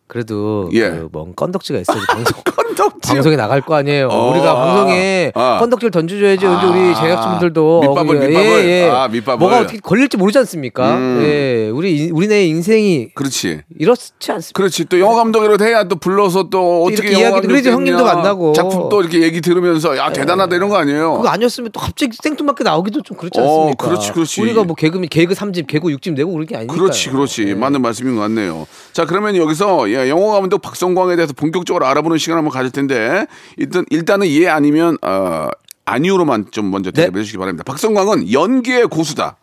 그래도 0.07 0.69
예. 0.73 0.89
그뭔 0.91 1.33
건덕지가 1.35 1.79
있어야지 1.79 2.05
방송 2.07 2.41
건덕지. 2.43 3.09
방송에 3.13 3.35
나갈 3.35 3.61
거 3.61 3.73
아니에요. 3.75 4.07
어, 4.09 4.31
우리가 4.31 4.51
아, 4.51 4.65
방송에 4.65 5.31
아. 5.33 5.57
건덕지를 5.59 5.89
던져줘야지. 5.89 6.45
아. 6.45 6.63
우리 6.69 6.93
제작진분들도 6.93 7.79
밑밥을, 7.81 8.15
어, 8.17 8.19
밑밥을. 8.27 8.91
아, 8.91 9.07
밑밥을. 9.07 9.39
뭐가 9.39 9.59
어떻게 9.61 9.79
걸릴지 9.79 10.17
모르지 10.17 10.37
않습니까? 10.39 10.95
음. 10.95 11.21
예, 11.25 11.69
우리 11.69 11.97
인- 12.05 12.11
우리네 12.11 12.45
인생이 12.45 13.09
그렇지. 13.15 13.61
이렇지 13.79 14.31
않습니까? 14.31 14.51
그렇지 14.53 14.85
또 14.85 14.99
영화 14.99 15.15
감독이라도 15.15 15.65
해야 15.65 15.85
또 15.85 15.95
불러서 15.95 16.49
또 16.51 16.83
어떻게 16.83 17.09
이렇게 17.09 17.23
영화 17.23 17.37
이야기- 17.37 17.47
그래도 17.47 17.71
감독 17.71 17.91
형님도. 17.91 18.03
만나고. 18.05 18.53
작품 18.53 18.89
또 18.89 19.01
이렇게 19.01 19.21
얘기 19.23 19.41
들으면서 19.41 19.97
야 19.97 20.11
대단하다 20.13 20.55
이런 20.55 20.69
거 20.69 20.77
아니에요? 20.77 21.13
그거 21.17 21.29
아니었으면 21.29 21.71
또 21.71 21.79
갑자기 21.79 22.15
생뚱맞게 22.21 22.63
나오기도 22.63 23.01
좀 23.01 23.17
그렇지 23.17 23.39
어, 23.39 23.43
않습니까? 23.43 23.87
그렇지, 23.87 24.11
그렇지. 24.11 24.41
우리가 24.41 24.63
뭐 24.65 24.75
개그맨 24.75 25.09
개그 25.09 25.33
3집, 25.33 25.65
개그 25.65 25.87
6집 25.87 26.13
내고 26.13 26.31
그런 26.33 26.45
게 26.45 26.55
아니니까. 26.55 26.75
그렇지, 26.75 27.09
그렇지. 27.09 27.55
맞는 27.55 27.81
말씀인 27.81 28.15
것 28.15 28.21
같네요. 28.21 28.67
자, 28.93 29.05
그러면 29.05 29.35
여기서 29.35 29.91
예, 29.95 30.09
영화 30.09 30.39
감독 30.39 30.61
박성광에 30.61 31.15
대해서 31.15 31.33
본격적으로 31.33 31.85
알아보는 31.85 32.17
시간 32.17 32.37
한번 32.37 32.51
가질 32.51 32.71
텐데 32.71 33.25
일단 33.57 33.85
일단은 33.89 34.27
예 34.27 34.47
아니면 34.47 34.97
어, 35.01 35.47
아니오로만 35.85 36.47
좀 36.51 36.71
먼저 36.71 36.91
네. 36.91 37.03
대답해 37.03 37.23
주시기 37.23 37.37
바랍니다. 37.37 37.63
박성광은 37.63 38.31
연기의 38.31 38.87
고수다. 38.87 39.37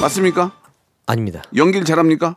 맞습니까? 0.00 0.52
아닙니다. 1.06 1.42
연기를 1.56 1.84
잘합니까? 1.84 2.36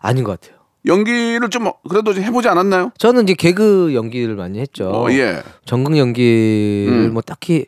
아닌 0.00 0.24
것 0.24 0.40
같아요. 0.40 0.58
연기를 0.86 1.50
좀 1.50 1.70
그래도 1.88 2.14
좀 2.14 2.24
해보지 2.24 2.48
않았나요? 2.48 2.92
저는 2.96 3.24
이제 3.24 3.34
개그 3.34 3.94
연기를 3.94 4.34
많이 4.34 4.58
했죠. 4.58 4.90
어, 4.90 5.10
예. 5.10 5.42
전극 5.66 5.98
연기를 5.98 7.08
음. 7.08 7.12
뭐 7.12 7.20
딱히 7.20 7.66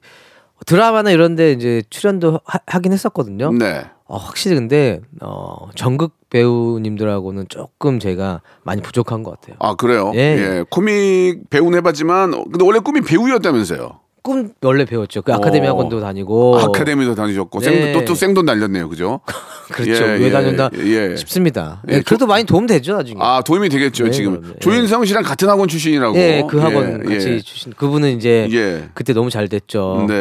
드라마나 0.65 1.11
이런데 1.11 1.53
이제 1.53 1.83
출연도 1.91 2.41
하, 2.45 2.79
긴 2.81 2.93
했었거든요. 2.93 3.53
네. 3.53 3.85
어, 4.13 4.19
확실히 4.19 4.57
근데 4.57 5.01
어, 5.23 5.71
전극 5.75 6.13
배우님들하고는 6.29 7.47
조금 7.49 7.99
제가 7.99 8.43
많이 8.63 8.83
부족한 8.83 9.23
것 9.23 9.41
같아요. 9.41 9.57
아 9.59 9.75
그래요? 9.75 10.13
예. 10.15 10.19
예. 10.19 10.65
코믹 10.69 11.49
배우는 11.49 11.79
해봤지만 11.79 12.35
어, 12.35 12.45
근데 12.45 12.63
원래 12.63 12.79
꿈이 12.79 13.01
배우였다면서요? 13.01 14.01
꿈 14.23 14.53
원래 14.61 14.85
배웠죠. 14.85 15.23
그 15.23 15.33
아카데미 15.33 15.67
어. 15.67 15.71
학원도 15.71 16.01
다니고 16.01 16.59
아카데미도 16.59 17.15
다니셨고 17.15 17.61
네. 17.61 17.65
생, 17.65 17.93
또, 17.95 18.05
또 18.05 18.15
생돈 18.15 18.45
날렸네요, 18.45 18.91
그죠? 18.91 19.21
그렇죠. 19.73 20.05
예, 20.05 20.09
왜 20.11 20.27
예, 20.27 20.31
다녔나 20.31 20.69
예. 20.77 21.17
싶습니다. 21.17 21.83
예, 21.91 21.95
예, 21.95 22.01
그래도 22.03 22.27
많이 22.27 22.45
도움 22.45 22.67
되죠 22.67 22.95
나중에. 22.95 23.19
아 23.19 23.41
도움이 23.41 23.71
되겠죠 23.71 24.05
네, 24.05 24.11
지금. 24.11 24.43
예. 24.45 24.59
조인성 24.59 25.07
씨랑 25.07 25.23
같은 25.23 25.49
학원 25.49 25.69
출신이라고. 25.69 26.19
예, 26.19 26.45
그 26.51 26.59
학원 26.59 27.01
예, 27.07 27.15
같이 27.15 27.29
예. 27.31 27.41
주신 27.41 27.73
그분은 27.73 28.15
이제 28.15 28.47
예. 28.53 28.91
그때 28.93 29.15
너무 29.15 29.31
잘 29.31 29.49
됐죠. 29.49 30.05
네. 30.07 30.15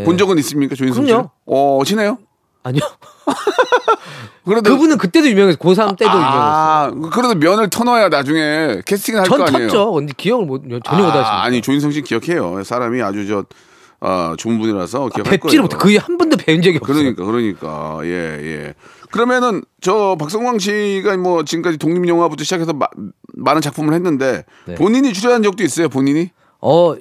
예. 0.00 0.04
본 0.06 0.16
적은 0.16 0.38
있습니까 0.38 0.74
조인성 0.74 1.04
씨? 1.04 1.12
그럼요. 1.12 1.30
어 1.44 1.82
친해요? 1.84 2.16
아니요. 2.66 2.80
그래도 4.44 4.70
그분은 4.70 4.98
그때도 4.98 5.28
유명했어. 5.28 5.58
고3 5.58 5.96
때도 5.98 6.10
유명했어. 6.10 6.30
아 6.30 6.90
그래도 7.12 7.34
면을 7.34 7.68
터놔야 7.68 8.08
나중에 8.08 8.80
캐스팅을 8.86 9.20
할거전 9.22 9.48
아니에요. 9.48 9.68
탔죠. 9.68 9.92
근데 9.92 10.12
기억을 10.16 10.46
못 10.46 10.62
전혀 10.62 10.76
못 10.76 10.86
하십니다. 10.88 11.18
아, 11.34 11.42
아니 11.42 11.60
조인성 11.60 11.90
씨 11.90 12.02
기억해요. 12.02 12.62
사람이 12.64 13.02
아주 13.02 13.26
저 13.26 13.44
아, 14.00 14.34
좋은 14.38 14.58
분이라서 14.60 14.98
기억할 15.08 15.22
거예요. 15.24 15.30
뵙지를 15.40 15.62
못해. 15.62 15.76
거의 15.76 15.96
한 15.96 16.16
번도 16.18 16.36
뵌 16.36 16.60
적이 16.62 16.78
없어요. 16.80 16.96
그러니까 17.14 17.24
그러니까 17.24 18.00
예 18.04 18.10
예. 18.40 18.74
그러면은 19.10 19.62
저 19.80 20.16
박성광 20.18 20.58
씨가 20.60 21.16
뭐 21.16 21.44
지금까지 21.44 21.78
독립 21.78 22.06
영화부터 22.06 22.44
시작해서 22.44 22.72
마- 22.72 22.86
많은 23.34 23.60
작품을 23.62 23.94
했는데 23.94 24.44
네. 24.66 24.74
본인이 24.76 25.12
출연한 25.12 25.42
적도 25.42 25.64
있어요. 25.64 25.88
본인이? 25.88 26.30
어, 26.60 26.94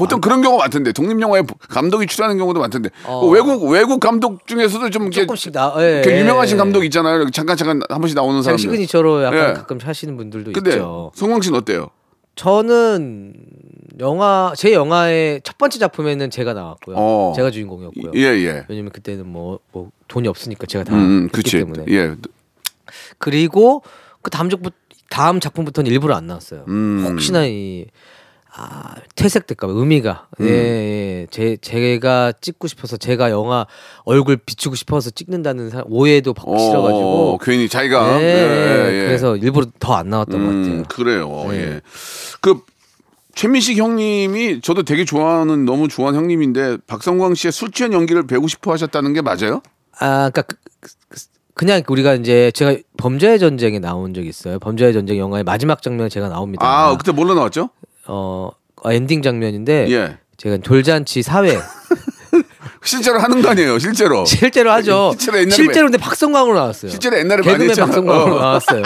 보통 0.00 0.20
그런 0.20 0.40
경우 0.40 0.56
많던데 0.58 0.92
독립 0.92 1.20
영화에 1.20 1.42
감독이 1.68 2.06
출연하는 2.06 2.38
경우도 2.38 2.58
많던데 2.60 2.88
어. 3.04 3.20
그 3.20 3.28
외국 3.28 3.68
외국 3.68 4.00
감독 4.00 4.46
중에서도 4.46 4.90
좀 4.90 5.10
조금씩 5.10 5.52
나. 5.52 5.74
예, 5.78 6.02
그 6.02 6.10
예. 6.10 6.20
유명하신 6.20 6.56
감독 6.56 6.84
있잖아요. 6.84 7.30
잠깐 7.30 7.56
잠깐 7.56 7.80
한 7.88 8.00
번씩 8.00 8.16
나오는 8.16 8.42
사람들. 8.42 8.62
시그니처로 8.62 9.22
약간 9.24 9.50
예. 9.50 9.52
가끔 9.52 9.78
하시는 9.82 10.16
분들도 10.16 10.52
근데 10.52 10.70
있죠. 10.70 11.12
성광 11.14 11.42
씨는 11.42 11.58
어때요? 11.58 11.88
저는 12.36 13.34
영화 14.00 14.52
제 14.56 14.72
영화의 14.72 15.42
첫 15.44 15.58
번째 15.58 15.78
작품에는 15.78 16.30
제가 16.30 16.54
나왔고요. 16.54 16.96
어. 16.98 17.32
제가 17.36 17.50
주인공이었고요. 17.50 18.12
예, 18.14 18.20
예. 18.22 18.64
왜냐면 18.68 18.92
그때는 18.92 19.26
뭐, 19.28 19.58
뭐 19.72 19.90
돈이 20.08 20.26
없으니까 20.28 20.66
제가 20.66 20.84
다 20.84 20.94
음, 20.94 20.98
음, 20.98 21.28
했기. 21.36 21.50
때문에. 21.50 21.84
예. 21.90 22.14
그리고 23.18 23.82
그 24.22 24.30
다음 24.30 24.48
작품 24.48 24.70
다음 25.10 25.40
작품부터는 25.40 25.90
일부러 25.90 26.14
안 26.14 26.26
나왔어요. 26.28 26.64
음. 26.68 27.04
혹시나 27.06 27.44
이 27.44 27.84
아, 28.52 28.94
퇴색될까 29.14 29.66
봐 29.68 29.72
의미가 29.74 30.26
음. 30.40 30.46
예, 30.46 30.50
예. 30.50 31.26
제 31.30 31.56
제가 31.60 32.32
찍고 32.40 32.66
싶어서 32.66 32.96
제가 32.96 33.30
영화 33.30 33.66
얼굴 34.04 34.36
비추고 34.38 34.74
싶어서 34.74 35.10
찍는다는 35.10 35.70
사- 35.70 35.84
오해도 35.86 36.34
받고 36.34 36.58
싫어가지고 36.58 37.34
어, 37.34 37.38
괜히 37.38 37.68
자기가 37.68 38.20
예, 38.20 38.24
예, 38.24 39.02
예. 39.02 39.06
그래서 39.06 39.36
일부러 39.36 39.66
더 39.78 39.94
안 39.94 40.08
나왔던 40.10 40.44
것 40.44 40.50
음, 40.50 40.62
같아요. 40.62 40.82
그래요. 40.88 41.46
네. 41.50 41.58
예. 41.60 41.80
그 42.40 42.60
최민식 43.36 43.76
형님이 43.78 44.60
저도 44.62 44.82
되게 44.82 45.04
좋아하는 45.04 45.64
너무 45.64 45.86
좋아하는 45.88 46.18
형님인데 46.20 46.78
박성광 46.88 47.34
씨의 47.34 47.52
술 47.52 47.70
취한 47.70 47.92
연기를 47.92 48.26
배우고 48.26 48.48
싶어 48.48 48.72
하셨다는 48.72 49.12
게 49.12 49.22
맞아요? 49.22 49.62
아, 50.00 50.30
그러니까 50.30 50.42
그, 50.42 50.56
그- 50.80 50.90
그냥 51.54 51.82
우리가 51.86 52.14
이제 52.14 52.50
제가 52.52 52.76
범죄의 52.96 53.38
전쟁에 53.38 53.78
나온 53.78 54.14
적이 54.14 54.28
있어요. 54.28 54.58
범죄의 54.58 54.92
전쟁 54.94 55.18
영화의 55.18 55.44
마지막 55.44 55.82
장면에 55.82 56.08
제가 56.08 56.28
나옵니다. 56.28 56.66
아, 56.66 56.96
그때 56.96 57.12
뭘로 57.12 57.34
나왔죠? 57.34 57.68
어 58.10 58.50
어, 58.82 58.92
엔딩 58.92 59.22
장면인데 59.22 59.86
예. 59.90 60.18
제가 60.36 60.56
돌잔치 60.58 61.22
사회 61.22 61.56
실제로 62.82 63.18
하는 63.18 63.42
거 63.42 63.50
아니에요, 63.50 63.78
실제로. 63.78 64.24
실제로 64.26 64.70
하죠. 64.72 65.10
실제로 65.18 65.38
옛날에 65.38 65.54
실제로 65.54 65.86
근데 65.86 65.98
박성광으로 65.98 66.54
나왔어요. 66.54 66.90
실제로 66.90 67.18
옛날에 67.18 67.42
많이 67.42 67.46
개그맨 67.52 67.70
했잖아. 67.70 67.86
박성광으로 67.86 68.34
어. 68.36 68.40
나왔어요. 68.40 68.82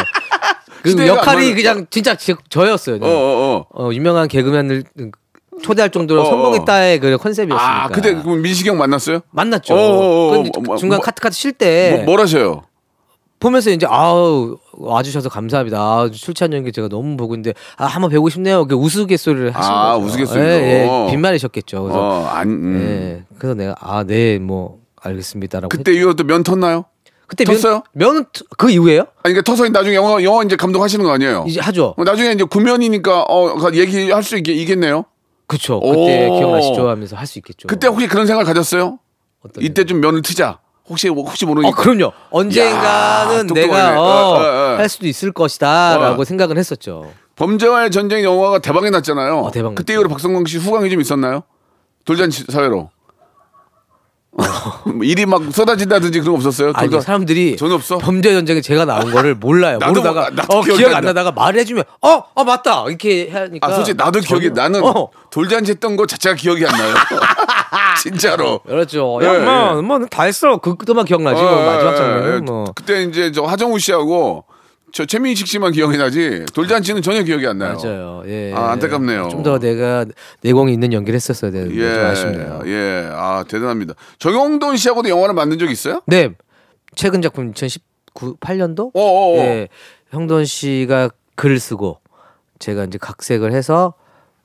그 0.83 1.07
역할이 1.07 1.55
그냥 1.55 1.87
진짜 1.91 2.15
지- 2.15 2.35
저였어요. 2.51 2.97
어, 2.97 2.99
그냥. 2.99 3.15
어, 3.15 3.67
어. 3.71 3.85
어, 3.89 3.93
유명한 3.93 4.29
개그맨을 4.29 4.85
초대할 5.63 5.91
정도로 5.91 6.23
어, 6.23 6.27
어. 6.27 6.31
성공했다의 6.31 6.99
그 7.01 7.17
컨셉이었으니까. 7.17 7.85
아, 7.85 7.89
그때 7.89 8.15
그럼 8.15 8.43
민식이 8.43 8.69
형 8.69 8.77
만났어요? 8.77 9.21
만났죠. 9.31 9.75
어, 9.75 9.79
어, 9.79 10.37
어, 10.37 10.39
어, 10.41 10.61
뭐, 10.61 10.77
중간 10.77 10.97
뭐, 10.99 11.05
카트 11.05 11.23
카트 11.23 11.37
쉴 11.37 11.53
때 11.53 11.93
뭐, 11.97 12.05
뭘 12.05 12.21
하셔요? 12.21 12.65
보면서 13.45 13.71
이제 13.71 13.87
아우 13.89 14.57
와주셔서 14.73 15.29
감사합니다. 15.29 15.79
아, 15.79 16.09
술 16.13 16.33
취한 16.35 16.53
연기 16.55 16.73
제가 16.73 16.89
너무 16.89 17.17
보고 17.17 17.35
있는데 17.35 17.53
아 17.77 17.85
한번 17.87 18.11
배우고 18.11 18.31
싶네요. 18.31 18.67
그 18.67 18.75
우스갯소리를 18.75 19.51
하신 19.55 19.71
아, 19.73 19.95
거죠. 19.95 20.07
우스갯소리로. 20.07 20.47
예, 20.49 21.07
예, 21.07 21.11
빈말이셨겠죠. 21.11 21.83
그래서 21.83 22.01
어, 22.01 22.25
안, 22.27 22.49
음. 22.49 22.81
예, 23.31 23.37
그래서 23.39 23.55
내가 23.55 23.75
아 23.81 24.03
네 24.05 24.39
뭐 24.39 24.79
알겠습니다라고. 25.03 25.69
그때 25.69 25.93
했- 25.93 25.99
이후로 25.99 26.15
또 26.15 26.25
면 26.25 26.43
텄나요? 26.43 26.87
그때 27.27 27.45
텄어요? 27.45 27.83
면은 27.93 28.25
그 28.59 28.71
이후에요? 28.71 29.01
아니, 29.23 29.35
그러니까 29.35 29.43
터서 29.43 29.69
나중에 29.69 29.95
영화, 29.97 30.23
영화 30.23 30.43
이제 30.43 30.57
감독하시는 30.57 31.05
거 31.05 31.11
아니에요? 31.13 31.45
이제 31.47 31.61
하죠. 31.61 31.95
어, 31.97 32.05
나중에 32.05 32.33
이제 32.33 32.45
구면이니까 32.45 33.23
어, 33.29 33.55
그 33.57 33.77
얘기할 33.79 34.23
수 34.23 34.37
있겠, 34.37 34.53
있겠네요? 34.59 35.05
그쵸. 35.47 35.81
그때 35.81 36.27
오. 36.29 36.39
기억나시죠? 36.39 36.89
하면서 36.89 37.17
할 37.17 37.27
수 37.27 37.39
있겠죠. 37.39 37.67
그때 37.69 37.87
혹시 37.89 38.07
그런 38.09 38.27
생각 38.27 38.45
가졌어요? 38.45 38.99
이때 39.61 39.85
좀 39.85 40.01
면을 40.01 40.23
트자. 40.23 40.59
혹시 40.89 41.09
혹시 41.09 41.47
모르니까. 41.47 41.69
어 41.69 41.73
그럼요. 41.83 42.13
언젠가는 42.31 43.47
똑똑하네. 43.47 43.67
내가 43.67 44.01
어, 44.01 44.05
어, 44.05 44.35
어, 44.35 44.75
어. 44.75 44.77
할 44.77 44.89
수도 44.89 45.07
있을 45.07 45.33
것이다라고 45.33 46.23
어. 46.23 46.25
생각은 46.25 46.59
했었죠. 46.59 47.11
범죄와의 47.37 47.91
전쟁 47.91 48.23
영화가 48.23 48.59
대박이 48.61 48.91
났잖아요. 48.91 49.39
어, 49.39 49.51
대박 49.51 49.75
그때 49.75 49.93
났죠. 49.93 50.01
이후로 50.01 50.09
박성광 50.11 50.45
씨 50.47 50.59
후광이 50.59 50.91
좀 50.91 51.01
있었나요? 51.01 51.43
돌잔치 52.05 52.45
사회로. 52.51 52.91
뭐 54.37 55.05
일이 55.05 55.27
막 55.27 55.43
쏟아진다든지 55.53 56.21
그런 56.21 56.33
거 56.33 56.37
없었어요? 56.39 56.73
아니 56.75 56.89
돌잔- 56.89 57.01
사람들이 57.03 57.57
전혀 57.57 57.75
없어? 57.75 57.99
범죄 57.99 58.33
전쟁에 58.33 58.61
제가 58.61 58.85
나온 58.85 59.11
거를 59.13 59.35
몰라요. 59.35 59.79
나도 59.79 59.93
모르다가. 60.03 60.31
나도 60.31 60.59
어, 60.59 60.61
기억이 60.63 60.79
기억 60.79 60.95
안 60.95 61.05
나. 61.05 61.13
나다가 61.13 61.31
말해주면 61.33 61.85
어, 62.03 62.23
어 62.35 62.45
맞다 62.45 62.85
이렇게 62.89 63.31
하니까. 63.31 63.67
아, 63.67 63.73
솔직히 63.73 63.97
나도 63.97 64.21
기억이 64.21 64.51
나는 64.51 64.83
어, 64.85 65.09
돌잔치 65.31 65.73
했던 65.73 65.97
거 65.97 66.07
자체가 66.07 66.35
기억이 66.35 66.67
안 66.67 66.73
나요. 66.77 66.95
진짜로. 68.03 68.59
그렇죠. 68.61 69.19
예, 69.23 69.27
야, 69.27 69.73
뭐, 69.75 69.83
뭐다 69.83 70.25
했어. 70.25 70.57
그 70.59 70.77
그것만 70.77 71.05
기억나지. 71.05 71.41
뭐, 71.41 71.51
어, 71.51 71.67
마지막 71.67 71.91
예, 71.91 71.95
예. 71.95 71.97
장면. 71.97 72.45
뭐. 72.45 72.65
그때 72.75 73.03
이제 73.05 73.31
저 73.33 73.45
하정우 73.45 73.79
씨하고 73.79 74.45
저 74.95 75.05
최민식 75.05 75.49
씨만 75.49 75.73
기억이 75.73 75.99
나지 75.99 76.47
돌잔치는 76.55 77.03
전혀 77.03 77.25
기억이 77.25 77.45
안 77.49 77.59
나요. 77.59 77.77
맞아요. 77.83 78.23
예. 78.27 78.53
아, 78.55 78.71
안타깝네요. 78.71 79.29
좀 79.29 79.43
더 79.43 79.59
내가 79.59 80.07
내공이 80.43 80.73
있는 80.73 80.93
연기를 80.93 81.17
했었어야 81.17 81.51
되는데 81.51 81.75
좀 81.75 82.05
아쉽네요. 82.07 82.63
예, 82.67 83.09
아 83.13 83.45
대단합니다. 83.49 83.95
정영돈 84.21 84.77
씨하고도 84.77 85.09
영화를 85.09 85.35
만든 85.35 85.59
적 85.59 85.69
있어요? 85.69 86.01
네. 86.07 86.31
최근 86.95 87.21
작품 87.23 87.51
2019 87.51 88.37
8년도? 88.37 88.93
어, 88.95 89.01
어, 89.01 89.33
어. 89.35 89.37
예. 89.39 89.69
형돈 90.13 90.45
씨가 90.45 91.11
글을 91.35 91.59
쓰고 91.59 91.99
제가 92.61 92.85
이제 92.85 92.97
각색을 92.97 93.53
해서 93.53 93.95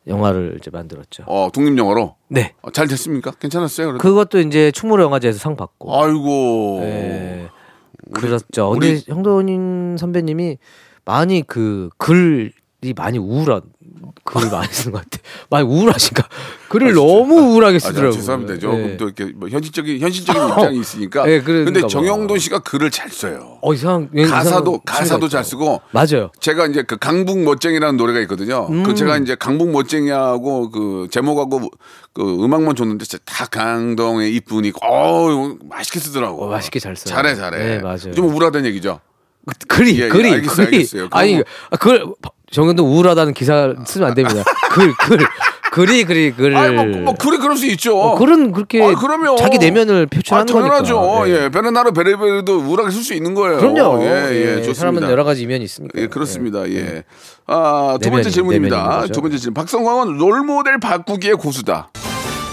영화를 0.07 0.57
이제 0.59 0.71
만들었죠. 0.71 1.23
어, 1.27 1.49
독립 1.53 1.77
영화로. 1.77 2.15
네. 2.27 2.55
어, 2.63 2.71
잘 2.71 2.87
됐습니까? 2.87 3.29
괜찮았어요? 3.39 3.89
그래도? 3.89 4.01
그것도 4.01 4.39
이제 4.39 4.71
충무로 4.71 5.03
영화제에서 5.03 5.37
상 5.37 5.55
받고. 5.55 5.95
아이고. 6.03 6.79
예. 6.85 7.49
그렇죠. 8.13 8.71
우리 8.71 9.01
형돈 9.07 9.97
선배님이 9.97 10.57
많이 11.05 11.41
그 11.43 11.89
글 11.97 12.51
이 12.81 12.93
많이 12.93 13.17
우울한 13.17 13.61
글을 14.23 14.49
많이 14.51 14.67
쓰는 14.71 14.93
것 14.93 15.01
같아. 15.03 15.17
많이 15.49 15.67
우울하신가? 15.67 16.23
글을 16.69 16.93
너무 16.93 17.35
우울하게 17.51 17.75
아, 17.75 17.79
저, 17.79 17.87
쓰더라고요. 17.89 18.11
죄송합니다. 18.13 18.59
조금 18.59 18.91
예. 18.91 18.97
또 18.97 19.05
이렇게 19.05 19.25
뭐 19.35 19.49
현실적인 19.49 19.99
현실적인 19.99 20.47
입장이 20.47 20.79
있으니까. 20.79 21.29
예, 21.29 21.41
근데 21.41 21.81
봐. 21.81 21.87
정영돈 21.87 22.39
씨가 22.39 22.59
글을 22.59 22.89
잘 22.89 23.09
써요. 23.09 23.57
어 23.61 23.73
이상 23.73 24.07
가사도 24.29 24.71
이상 24.75 24.81
가사도 24.85 25.27
생각이 25.27 25.29
잘. 25.29 25.43
쓰고 25.43 25.81
맞아요. 25.91 26.31
제가 26.39 26.67
이제 26.67 26.83
그 26.83 26.95
강북 26.97 27.39
멋쟁이라는 27.43 27.97
노래가 27.97 28.21
있거든요. 28.21 28.67
음. 28.69 28.83
그 28.83 28.95
제가 28.95 29.17
이제 29.17 29.35
강북 29.35 29.71
멋쟁이하고 29.71 30.71
그 30.71 31.07
제목하고 31.11 31.69
그 32.13 32.43
음악만 32.43 32.75
줬는데 32.77 33.05
다 33.25 33.45
강동의 33.47 34.33
이쁜이 34.35 34.71
어 34.81 35.53
맛있게 35.63 35.99
쓰더라고. 35.99 36.45
어, 36.45 36.49
맛있게 36.49 36.79
잘 36.79 36.95
써요. 36.95 37.13
잘해 37.13 37.35
잘해. 37.35 37.57
네, 37.57 37.79
맞아요. 37.79 38.13
좀 38.13 38.27
우울하다는 38.29 38.69
얘기죠. 38.69 39.01
그- 39.45 39.77
글이 39.77 39.99
예, 39.99 40.05
예, 40.05 40.09
글이 40.09 40.31
알겠어요, 40.31 40.65
글이 40.67 40.77
알겠어요. 40.77 41.07
아니 41.11 41.35
뭐- 41.35 41.43
아, 41.71 41.77
그걸 41.77 42.05
정현도 42.51 42.83
우울하다는 42.85 43.33
기사 43.33 43.73
쓰면 43.85 44.09
안 44.09 44.15
됩니다. 44.15 44.43
글 44.71 44.93
글 44.97 45.19
글이 45.71 46.03
글이 46.03 46.31
글. 46.31 46.55
아니 46.57 46.73
뭐, 46.75 46.85
뭐 46.85 47.13
그래 47.13 47.37
그럴 47.37 47.55
수 47.55 47.67
있죠. 47.67 47.95
어, 47.95 48.17
글은 48.17 48.53
그렇게 48.53 48.81
아, 48.83 48.95
그러면 48.95 49.37
자기 49.37 49.59
내면을 49.59 50.07
아, 50.11 50.15
표출하는 50.15 50.47
당연하죠. 50.51 50.99
거니까. 50.99 51.25
네. 51.25 51.43
예, 51.45 51.49
베르나르 51.49 51.91
베레베르도 51.91 52.57
우울하게 52.59 52.89
쓸 52.89 53.03
수 53.03 53.13
있는 53.13 53.35
거예요. 53.35 53.59
그럼요. 53.59 54.03
예, 54.03 54.07
예, 54.31 54.35
예, 54.41 54.55
좋습니다. 54.63 54.73
사람은 54.73 55.03
여러 55.03 55.23
가지 55.23 55.43
이면이 55.43 55.63
있으니까. 55.63 56.01
예, 56.01 56.07
그렇습니다. 56.07 56.67
예. 56.71 57.03
아, 57.45 57.99
두 58.01 58.09
번째 58.09 58.29
내면이- 58.29 58.33
질문입니다. 58.33 59.05
두 59.13 59.21
번째 59.21 59.37
질문. 59.37 59.53
박성광은 59.53 60.17
롤모델 60.17 60.79
바꾸기의 60.79 61.35
고수다. 61.35 61.91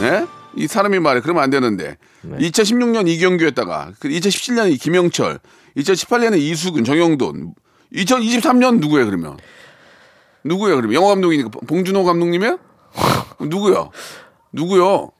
예? 0.02 0.26
이 0.56 0.66
사람이 0.66 0.98
말해. 0.98 1.20
그러면 1.22 1.42
안 1.42 1.48
되는데. 1.48 1.96
네. 2.20 2.36
2016년 2.48 3.08
이경규였다가, 3.08 3.92
그 3.98 4.08
2017년에 4.08 4.78
김영철, 4.80 5.38
2018년에 5.78 6.38
이수근, 6.38 6.84
정영돈, 6.84 7.54
2023년 7.94 8.78
누구예요, 8.80 9.06
그러면? 9.06 9.36
누구예요, 10.46 10.76
그러면? 10.76 10.94
영화 10.94 11.08
감독이니까 11.08 11.50
봉준호 11.66 12.04
감독님이야? 12.04 12.58
누구야? 13.40 13.88
누구요? 14.52 15.10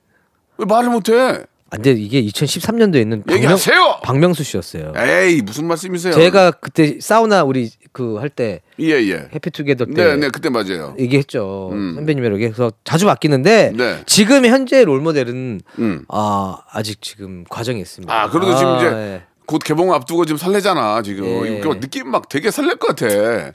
왜 0.59 0.65
말을 0.65 0.91
못해? 0.91 1.45
아, 1.69 1.77
근데 1.77 1.91
이게 1.93 2.23
2013년도에 2.23 3.01
있는 3.01 3.23
박명, 3.25 3.37
얘기하세요! 3.39 3.99
박명 4.05 4.33
수 4.35 4.45
씨였어요. 4.45 4.93
에이, 4.97 5.43
무슨 5.43 5.67
말씀이세요? 5.67 6.15
제가 6.15 6.53
그때 6.53 6.99
사우나 7.01 7.43
우리 7.43 7.71
그 7.93 8.19
할 8.21 8.29
때 8.31 8.61
예, 8.79 8.91
예. 8.93 9.29
해피투게더 9.35 9.87
때 9.87 9.93
네, 9.95 10.17
네, 10.17 10.29
그때 10.29 10.49
맞아요. 10.49 10.95
얘기했죠. 10.99 11.71
음. 11.73 11.95
선배님이랑 11.97 12.39
그래서 12.39 12.71
자주 12.85 13.07
바뀌는데 13.07 13.73
네. 13.75 14.03
지금 14.07 14.47
현재 14.47 14.85
롤 14.85 15.01
모델은 15.01 15.61
음. 15.81 16.05
아 16.09 16.59
아직 16.71 17.03
지금 17.03 17.45
과정이 17.49 17.81
있습니다. 17.81 18.13
아, 18.15 18.31
그래도 18.31 18.55
지금 18.55 18.77
이제 18.77 18.87
예. 18.87 19.23
곧 19.47 19.63
개봉 19.65 19.93
앞두고 19.95 20.25
지금 20.25 20.39
설레잖아 20.39 21.03
지금 21.03 21.47
예. 21.47 21.59
이거 21.59 21.79
느낌 21.79 22.11
막 22.11 22.29
되게 22.29 22.51
설렐 22.51 22.77
것 22.77 22.97
같아. 22.97 23.07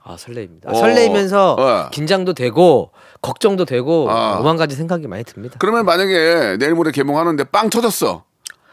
아 0.03 0.15
설레입니다. 0.17 0.71
어. 0.71 0.73
설레이면서 0.75 1.55
어. 1.59 1.89
긴장도 1.91 2.33
되고 2.33 2.91
걱정도 3.21 3.65
되고 3.65 4.09
아. 4.09 4.37
오만 4.39 4.57
가지 4.57 4.75
생각이 4.75 5.07
많이 5.07 5.23
듭니다. 5.23 5.55
그러면 5.59 5.85
만약에 5.85 6.57
내일 6.59 6.73
모레 6.73 6.91
개봉하는데 6.91 7.43
빵 7.45 7.69
터졌어. 7.69 8.23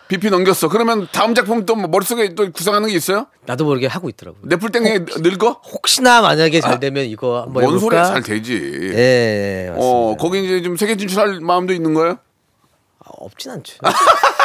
BP 0.09 0.31
넘겼어. 0.31 0.71
그러면 0.71 1.07
다음 1.13 1.35
작품 1.35 1.67
또뭐 1.67 1.89
머릿속에 1.89 2.35
또 2.35 2.51
구상하는 2.51 2.89
게 2.89 2.95
있어요? 2.95 3.27
나도 3.45 3.65
모르게 3.67 3.87
하고 3.87 4.09
있더라고요. 4.09 4.41
내풀땡에 4.47 5.01
늙어? 5.19 5.61
혹시나 5.71 6.23
만약에 6.23 6.63
잘 6.63 6.81
되면 6.81 7.05
이거 7.05 7.43
한번 7.43 7.65
뭔 7.65 7.65
해볼까? 7.77 7.79
소리야 7.81 8.05
잘 8.05 8.23
되지. 8.23 8.55
예, 8.55 9.67
예, 9.67 9.71
맞습니다. 9.71 9.87
어 9.87 10.17
거기 10.19 10.43
이제 10.45 10.63
좀 10.63 10.77
세계 10.77 10.97
진출할 10.97 11.41
마음도 11.41 11.75
있는 11.75 11.93
거예요? 11.93 12.13
아, 13.01 13.11
없진 13.19 13.51
않죠. 13.51 13.77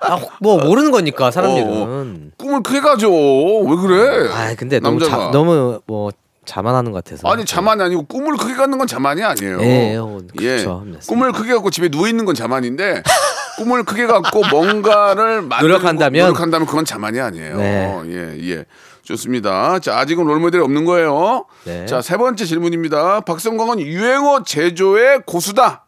아, 0.00 0.14
혹- 0.14 0.32
뭐 0.40 0.58
모르는 0.58 0.90
거니까 0.90 1.30
사람 1.30 1.50
어, 1.50 1.56
일은. 1.58 2.32
꿈을 2.36 2.62
크게 2.62 2.80
가져. 2.80 3.08
왜 3.10 3.76
그래? 3.76 4.28
아 4.32 4.54
근데 4.56 4.80
너무 4.80 4.98
남자가. 4.98 5.24
자, 5.26 5.30
너무 5.30 5.80
뭐 5.86 6.10
자만하는 6.44 6.90
것 6.92 7.04
같아서. 7.04 7.28
아니 7.28 7.44
자만이 7.44 7.82
아니고 7.82 8.04
꿈을 8.06 8.36
크게 8.36 8.54
갖는 8.54 8.78
건 8.78 8.86
자만이 8.86 9.22
아니에요. 9.22 9.60
예, 9.62 9.96
어, 9.96 10.18
그렇죠. 10.36 10.76
맞습니다. 10.78 11.00
꿈을 11.08 11.32
크게 11.32 11.52
갖고 11.54 11.70
집에 11.70 11.88
누워 11.88 12.08
있는 12.08 12.24
건 12.24 12.34
자만인데 12.34 13.02
꿈을 13.58 13.84
크게 13.84 14.06
갖고 14.06 14.42
뭔가를 14.50 15.48
노력한다면? 15.48 16.26
노력한다면 16.26 16.66
그건 16.66 16.84
자만이 16.84 17.20
아니에요. 17.20 17.56
네. 17.58 18.00
예, 18.06 18.50
예. 18.50 18.64
좋습니다. 19.02 19.78
자, 19.80 19.98
아직은 19.98 20.24
롤모델이 20.24 20.62
없는 20.62 20.84
거예요. 20.84 21.44
네. 21.64 21.84
자, 21.86 22.00
세 22.00 22.16
번째 22.16 22.44
질문입니다. 22.44 23.20
박성광은 23.20 23.80
유행어 23.80 24.44
제조의 24.44 25.22
고수다. 25.26 25.84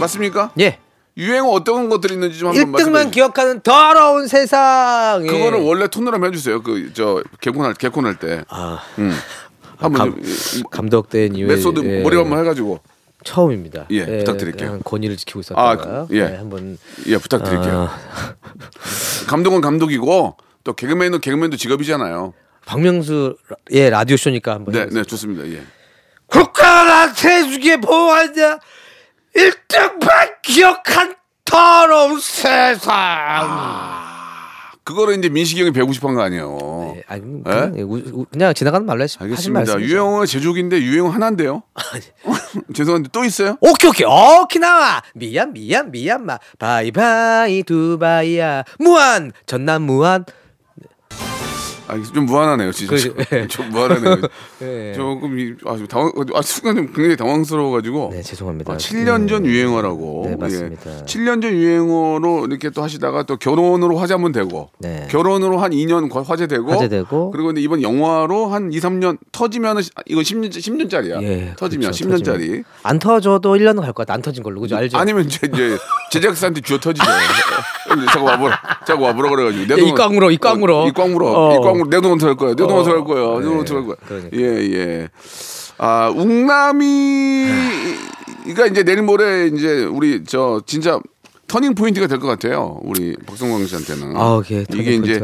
맞습니까? 0.00 0.50
예. 0.60 0.78
유행어 1.16 1.48
어떤 1.50 1.88
것들이 1.90 2.14
있는지 2.14 2.38
좀 2.38 2.48
한번 2.48 2.64
1등만 2.64 2.70
말씀해 2.72 2.94
주세요. 2.98 3.10
기억하는 3.10 3.60
더러운 3.60 4.26
세상. 4.28 5.22
예. 5.24 5.30
그거를 5.30 5.60
원래 5.60 5.86
톤으로 5.88 6.24
해주세요. 6.26 6.62
그 6.62 6.90
저 6.94 7.22
개콘할 7.40 7.74
개콘할 7.74 8.16
때. 8.18 8.44
아, 8.48 8.78
음. 8.98 9.12
한번 9.76 10.22
이- 10.24 10.62
감독된 10.70 11.34
이후에 11.34 11.56
메소드 11.56 11.80
예, 11.84 12.02
머리 12.02 12.16
한번 12.16 12.38
해가지고 12.38 12.80
처음입니다. 13.24 13.86
예, 13.90 14.18
부탁드릴게요. 14.18 14.68
그냥 14.68 14.80
권위를 14.84 15.16
지키고 15.16 15.40
아, 15.54 15.74
있었다가 15.74 16.06
그- 16.06 16.16
예. 16.16 16.28
네, 16.28 16.36
한번 16.36 16.78
예 17.06 17.18
부탁드릴게요. 17.18 17.88
아, 17.90 18.34
감독은 19.28 19.60
감독이고 19.60 20.36
또 20.64 20.72
개그맨은 20.72 21.20
개그맨도 21.20 21.56
직업이잖아요. 21.56 22.32
박명수의 22.64 23.90
라디오 23.90 24.16
쇼니까 24.16 24.52
한번 24.54 24.72
네, 24.72 24.80
해보세요. 24.82 25.02
네 25.02 25.06
좋습니다. 25.08 25.46
예. 25.48 25.62
국가가 26.26 27.08
세주게 27.12 27.78
보호하자 27.80 28.60
1등만 29.34 30.42
기억한 30.42 31.14
더러운 31.44 32.18
세상. 32.20 34.02
그거를 34.84 35.16
이제 35.16 35.28
민식이 35.28 35.60
형이 35.60 35.70
배우고 35.70 35.92
싶은 35.92 36.14
거 36.14 36.22
아니에요. 36.22 36.58
네, 36.96 37.02
아니, 37.06 37.22
그냥, 37.44 37.74
예, 37.78 37.82
우- 37.82 37.98
우- 37.98 38.24
그냥 38.24 38.52
지나가는 38.52 38.84
말로 38.84 39.02
하시, 39.04 39.16
알겠습니다. 39.20 39.78
유행어의 39.80 40.26
제조기인데 40.26 40.80
유행어 40.82 41.08
하나인데요. 41.10 41.62
죄송한데 42.74 43.10
또 43.12 43.24
있어요? 43.24 43.56
오케이 43.60 43.88
오케이 43.90 44.06
오키나와 44.06 45.02
미안 45.14 45.52
미안 45.52 45.92
미얀마 45.92 46.38
바이바이 46.58 47.62
두바이야 47.62 48.64
무한 48.80 49.30
전남 49.46 49.82
무한 49.82 50.24
아, 51.88 52.00
좀 52.14 52.26
무한하네요, 52.26 52.72
진짜. 52.72 52.94
그- 52.96 53.46
좀 53.48 53.70
무한하네요. 53.70 54.16
예. 54.62 54.92
조금 54.94 55.38
이- 55.38 55.52
아, 55.66 55.76
좀 55.76 55.86
당황, 55.86 56.12
아, 56.34 56.42
순간 56.42 56.76
좀 56.76 56.86
굉장히 56.92 57.16
당황스러워가지고. 57.16 58.10
네 58.12 58.22
죄송합니다. 58.22 58.72
아, 58.72 58.76
7년 58.76 59.28
전 59.28 59.44
음. 59.44 59.46
유행어라고. 59.46 60.22
네, 60.26 60.36
맞습니다. 60.36 60.90
예. 60.90 61.02
7년 61.04 61.42
전 61.42 61.52
유행어로 61.52 62.46
이렇게 62.46 62.70
또 62.70 62.82
하시다가 62.82 63.24
또 63.24 63.36
결혼으로 63.36 63.96
화제하면 63.96 64.32
되고. 64.32 64.70
네. 64.78 65.06
결혼으로 65.10 65.58
한 65.58 65.72
2년 65.72 66.10
화제되고. 66.12 66.70
화제되고. 66.70 67.30
그리고 67.30 67.48
근데 67.48 67.60
이번 67.60 67.82
영화로 67.82 68.46
한 68.48 68.72
2, 68.72 68.78
3년 68.80 69.18
터지면은 69.32 69.82
시- 69.82 69.90
이건 70.06 70.22
10년, 70.22 70.50
10년짜리야. 70.50 71.22
예, 71.22 71.54
터지면 71.58 71.90
그렇죠, 71.90 72.04
10년짜리. 72.08 72.24
터지면. 72.24 72.64
안 72.84 72.98
터져도 72.98 73.54
1년은 73.56 73.80
갈 73.80 73.92
것 73.92 74.06
같아. 74.06 74.14
안 74.14 74.22
터진 74.22 74.42
걸로 74.42 74.60
그죠? 74.60 74.76
알죠? 74.76 74.96
아니면 74.98 75.26
이제, 75.26 75.46
이제 75.52 75.76
제작사한테 76.10 76.60
쥐어 76.62 76.78
터지죠. 76.78 77.04
자꾸 78.12 78.24
와보라, 78.24 78.60
자꾸 78.86 79.02
와보라 79.04 79.28
그래가지고. 79.30 79.66
내 79.66 79.74
야, 79.74 79.76
돈- 79.76 79.88
이 79.88 79.92
꽉 79.94 80.10
물어, 80.10 80.30
이 80.30 80.36
꽉 80.38 80.58
물어. 80.58 80.82
어, 80.84 80.88
이 80.88 80.92
꽉 80.92 81.07
물어, 81.07 81.26
어. 81.32 81.54
이 81.60 81.62
꽉 81.62 81.71
물어. 81.74 81.88
내돈 81.90 82.12
어떻게 82.12 82.26
할 82.26 82.36
거야? 82.36 82.50
내 82.50 82.56
돈 82.56 82.72
어. 82.72 82.76
어떻게 82.80 82.94
할 82.94 83.04
거야? 83.04 83.38
내돈 83.38 83.54
네, 83.54 83.60
어떻게 83.60 83.74
할 83.74 83.84
거야? 83.86 83.96
그러니까. 84.06 84.36
예, 84.36 84.42
예. 84.72 85.08
아, 85.78 86.12
웅남이가 88.46 88.66
이제 88.70 88.82
내일 88.84 89.02
모레 89.02 89.48
이제 89.48 89.84
우리 89.84 90.22
저 90.24 90.62
진짜 90.66 91.00
turning 91.48 91.74
point가 91.74 92.06
될 92.06 92.18
것 92.18 92.28
같아요. 92.28 92.78
우리 92.82 93.14
박성광 93.26 93.66
씨한테는. 93.66 94.16
아, 94.16 94.40
이게 94.44 94.64
이게 94.72 94.94
이제. 94.94 95.20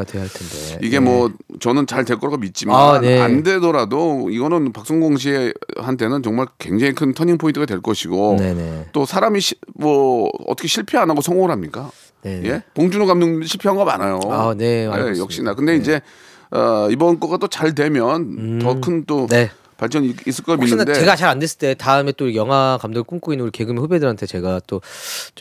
이게 0.82 0.98
네. 0.98 1.00
뭐 1.00 1.30
저는 1.60 1.86
잘 1.86 2.04
될 2.04 2.18
거라고 2.18 2.36
믿지만 2.38 2.76
아, 2.76 3.00
네. 3.00 3.18
안 3.20 3.42
되더라도 3.42 4.28
이거는 4.30 4.72
박성공 4.72 5.16
씨한테는 5.16 6.22
정말 6.22 6.46
굉장히 6.58 6.92
큰 6.94 7.14
turning 7.14 7.38
point가 7.38 7.64
될 7.66 7.80
것이고 7.80 8.36
네네. 8.38 8.88
또 8.92 9.06
사람이 9.06 9.40
시, 9.40 9.54
뭐 9.74 10.28
어떻게 10.46 10.68
실패 10.68 10.98
안 10.98 11.08
하고 11.08 11.22
성공을 11.22 11.50
합니까? 11.50 11.90
네. 12.22 12.42
예? 12.44 12.62
봉준호 12.74 13.06
감독님 13.06 13.44
실패한 13.44 13.76
거 13.76 13.84
많아요. 13.86 14.20
아, 14.28 14.54
네, 14.58 14.84
예, 14.84 14.88
있습니다. 14.90 15.18
역시나. 15.18 15.54
근데 15.54 15.76
이제 15.76 16.02
어, 16.50 16.88
이번 16.90 17.20
거가 17.20 17.36
또 17.38 17.48
잘 17.48 17.74
되면 17.74 18.58
더큰또 18.60 19.26
네. 19.28 19.50
발전이 19.76 20.08
있- 20.08 20.26
있을 20.26 20.44
거 20.44 20.54
혹시나 20.56 20.82
믿는데 20.82 20.98
제가 20.98 21.14
잘 21.14 21.28
안 21.30 21.38
됐을 21.38 21.58
때 21.58 21.74
다음에 21.74 22.10
또 22.12 22.34
영화 22.34 22.78
감독을 22.80 23.04
꿈꾸고 23.04 23.32
있는 23.32 23.44
우리 23.44 23.52
개그맨 23.52 23.78
후배들한테 23.82 24.26
제가 24.26 24.60
또 24.66 24.80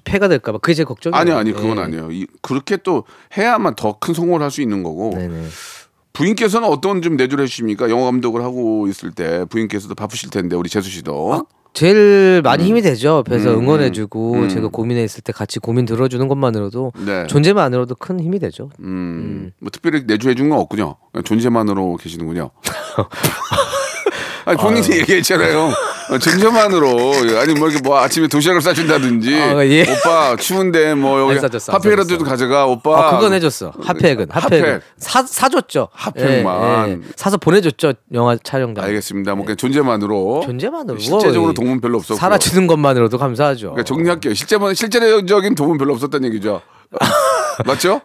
폐가 0.03 0.27
될까봐 0.27 0.59
그게 0.59 0.73
제 0.75 0.83
걱정이에요. 0.83 1.19
아니 1.19 1.31
아니 1.31 1.51
그건 1.53 1.77
네. 1.77 1.81
아니에요. 1.83 2.11
이, 2.11 2.27
그렇게 2.41 2.77
또 2.77 3.03
해야만 3.35 3.75
더 3.75 3.97
큰 3.99 4.13
성공을 4.13 4.41
할 4.41 4.51
수 4.51 4.61
있는 4.61 4.83
거고 4.83 5.11
네네. 5.15 5.47
부인께서는 6.13 6.67
어떤 6.67 7.01
좀 7.01 7.15
내조를 7.15 7.43
해주십니까? 7.45 7.89
영화 7.89 8.05
감독을 8.05 8.43
하고 8.43 8.87
있을 8.87 9.11
때 9.11 9.45
부인께서도 9.49 9.95
바쁘실 9.95 10.29
텐데 10.29 10.55
우리 10.55 10.69
재수 10.69 10.89
씨도 10.89 11.45
제일 11.73 12.41
많이 12.43 12.63
힘이 12.63 12.81
되죠. 12.81 13.17
옆에서 13.27 13.53
음, 13.53 13.59
응원해주고 13.63 14.33
음. 14.33 14.49
제가 14.49 14.67
고민해 14.69 15.03
있을 15.03 15.21
때 15.21 15.31
같이 15.33 15.59
고민 15.59 15.85
들어주는 15.85 16.27
것만으로도 16.27 16.93
네. 17.05 17.27
존재만으로도 17.27 17.95
큰 17.95 18.19
힘이 18.19 18.39
되죠. 18.39 18.69
음, 18.79 19.51
뭐 19.59 19.69
특별히 19.71 20.03
내조해 20.05 20.33
준 20.35 20.49
건 20.49 20.59
없군요. 20.59 20.95
존재만으로 21.23 21.97
계시는군요. 21.97 22.49
아니 24.47 24.57
본인이 24.57 24.99
얘기했잖아요. 24.99 25.73
어, 26.09 26.17
존재만으로 26.17 26.89
아니 27.37 27.53
뭐 27.53 27.67
이렇게 27.67 27.81
뭐 27.83 27.97
아침에 27.99 28.27
도시락을 28.27 28.61
싸준다든지 28.61 29.35
아, 29.35 29.65
예. 29.65 29.81
오빠 29.81 30.37
추운데 30.37 30.93
뭐 30.95 31.19
여기 31.19 31.33
안 31.33 31.41
싸줬어, 31.41 31.73
안 31.73 31.81
핫팩이라도. 31.81 32.23
가져가 32.23 32.65
오빠. 32.65 32.97
아, 33.09 33.11
그건 33.17 33.33
해줬어. 33.33 33.73
핫팩은 33.83 34.27
핫팩. 34.31 34.81
사 34.97 35.21
사줬죠. 35.23 35.89
핫팩만. 35.91 36.87
예, 36.87 36.91
예. 36.93 36.99
사서 37.17 37.35
보내줬죠. 37.35 37.93
영화 38.13 38.37
촬영장. 38.41 38.85
알겠습니다. 38.85 39.35
뭐 39.35 39.43
그냥 39.43 39.57
존재만으로 39.57 40.43
존재만으로 40.45 40.97
실제적으로 40.97 41.41
뭐, 41.41 41.53
도움은 41.53 41.81
별로 41.81 41.97
없었고. 41.97 42.17
사라지는 42.17 42.67
것만으로도 42.67 43.17
감사하죠. 43.17 43.71
그러니까 43.71 43.83
정리할게요. 43.83 44.33
실제만 44.33 44.75
실제적인 44.75 45.55
도움은 45.55 45.77
별로 45.77 45.93
없었다는 45.93 46.29
얘기죠. 46.29 46.61
맞죠? 47.67 47.99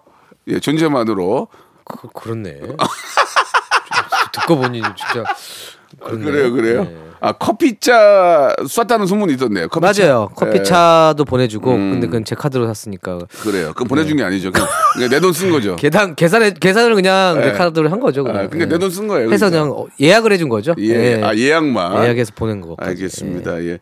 예, 0.49 0.59
존재만으로. 0.59 1.47
그, 1.85 2.09
그렇네. 2.13 2.59
좀 2.61 2.77
듣고 4.33 4.57
보니 4.57 4.81
진짜 4.81 5.25
그렇네. 6.01 6.25
그래요, 6.25 6.53
그래요. 6.53 6.85
네. 6.85 6.97
아 7.25 7.31
커피차 7.31 8.53
쐈다는 8.67 9.07
소문이 9.07 9.35
있던데요. 9.35 9.69
커피차. 9.69 10.03
맞아요. 10.07 10.29
예, 10.31 10.35
커피차도 10.35 11.25
보내주고 11.25 11.71
음. 11.73 11.91
근데 11.93 12.07
그건 12.09 12.25
제 12.25 12.35
카드로 12.35 12.67
샀으니까 12.67 13.19
그래요. 13.43 13.69
그건 13.69 13.87
보내준 13.87 14.17
게 14.17 14.25
아니죠. 14.25 14.51
내 15.09 15.21
돈 15.21 15.33
쓴 15.33 15.53
거죠. 15.53 15.77
계산 15.81 16.17
계산에 16.17 16.53
계산을 16.59 16.97
그냥 16.97 17.37
예. 17.41 17.47
내 17.47 17.53
카드로 17.53 17.89
한 17.91 18.01
거죠. 18.01 18.23
아, 18.23 18.25
그냥. 18.25 18.51
그러니까 18.51 18.75
내 18.75 18.79
돈 18.81 18.91
쓴 18.91 19.07
거예요. 19.07 19.27
그러니까. 19.29 19.51
그냥 19.51 19.71
어, 19.71 19.87
예약을 20.01 20.33
해준 20.33 20.49
거죠. 20.49 20.75
예, 20.79 21.23
아 21.23 21.33
예약만. 21.37 22.03
예약해서 22.05 22.33
보낸 22.35 22.61
거. 22.61 22.75
알겠습니다. 22.79 23.63
예. 23.67 23.79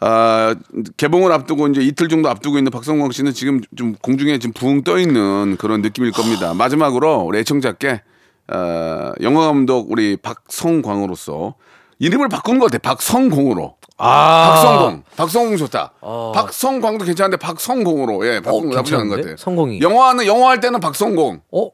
아 0.00 0.54
개봉을 0.96 1.32
앞두고 1.32 1.68
이제 1.68 1.80
이틀 1.82 2.08
정도 2.08 2.28
앞두고 2.28 2.58
있는 2.58 2.70
박성광 2.70 3.10
씨는 3.12 3.32
지금 3.34 3.60
좀 3.76 3.94
공중에 4.00 4.38
지금 4.38 4.52
붕 4.54 4.82
떠 4.82 4.98
있는 4.98 5.56
그런 5.58 5.82
느낌일 5.82 6.12
겁니다. 6.12 6.54
마지막으로 6.54 7.20
우리 7.20 7.38
애청자께 7.40 8.00
어, 8.52 9.12
영화 9.22 9.46
감독 9.46 9.90
우리 9.90 10.16
박성광으로서 10.16 11.54
이름을 11.98 12.28
바꾼 12.28 12.58
것 12.58 12.70
같아. 12.70 12.78
박성공으로. 12.90 13.76
아, 13.98 14.52
박성공. 14.54 15.02
박성공 15.16 15.56
좋다. 15.56 15.92
어. 16.00 16.32
박성광도 16.34 17.04
괜찮은데 17.06 17.38
박성공으로. 17.38 18.26
예, 18.26 18.40
나쁘지 18.40 18.94
않은 18.94 19.08
것? 19.08 19.16
같아요. 19.16 19.36
성공이. 19.38 19.80
영화는 19.80 20.26
영화 20.26 20.50
할 20.50 20.60
때는 20.60 20.80
박성공. 20.80 21.40
어? 21.52 21.70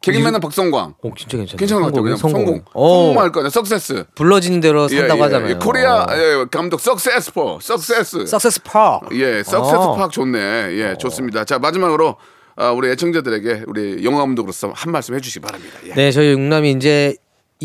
개그맨은 0.00 0.40
박성광. 0.40 0.94
어, 1.00 1.10
진짜 1.16 1.36
괜찮네. 1.36 1.56
괜찮은 1.58 1.82
것 1.82 1.86
같아요. 1.88 2.02
그냥 2.02 2.16
성공. 2.16 2.44
성공. 2.44 2.64
어. 2.74 3.04
성공할 3.04 3.30
거야. 3.30 3.48
Success. 3.48 4.06
불러지는 4.16 4.60
대로 4.60 4.88
산다고 4.88 5.14
예, 5.14 5.18
예, 5.18 5.22
하잖아요. 5.22 5.50
예. 5.50 5.54
코리아 5.54 6.02
어. 6.02 6.06
예, 6.10 6.44
감독 6.50 6.80
Success 6.80 7.36
포. 7.36 7.60
Success. 7.62 8.26
Success 8.26 8.62
Park. 8.64 9.16
예, 9.16 9.44
Success 9.44 9.76
어. 9.76 9.94
Park 9.94 10.10
좋네. 10.12 10.38
예, 10.72 10.96
좋습니다. 10.98 11.44
자, 11.44 11.60
마지막으로 11.60 12.16
아, 12.18 12.41
우리 12.76 12.88
애청자들에게 12.90 13.64
우리 13.66 14.04
영화 14.04 14.18
감독으로서 14.18 14.72
한 14.74 14.92
말씀 14.92 15.14
해주시기 15.14 15.40
바랍니다. 15.40 15.78
예. 15.86 15.94
네, 15.94 16.10
저희 16.12 16.32
웅남이 16.32 16.72
이제 16.72 17.16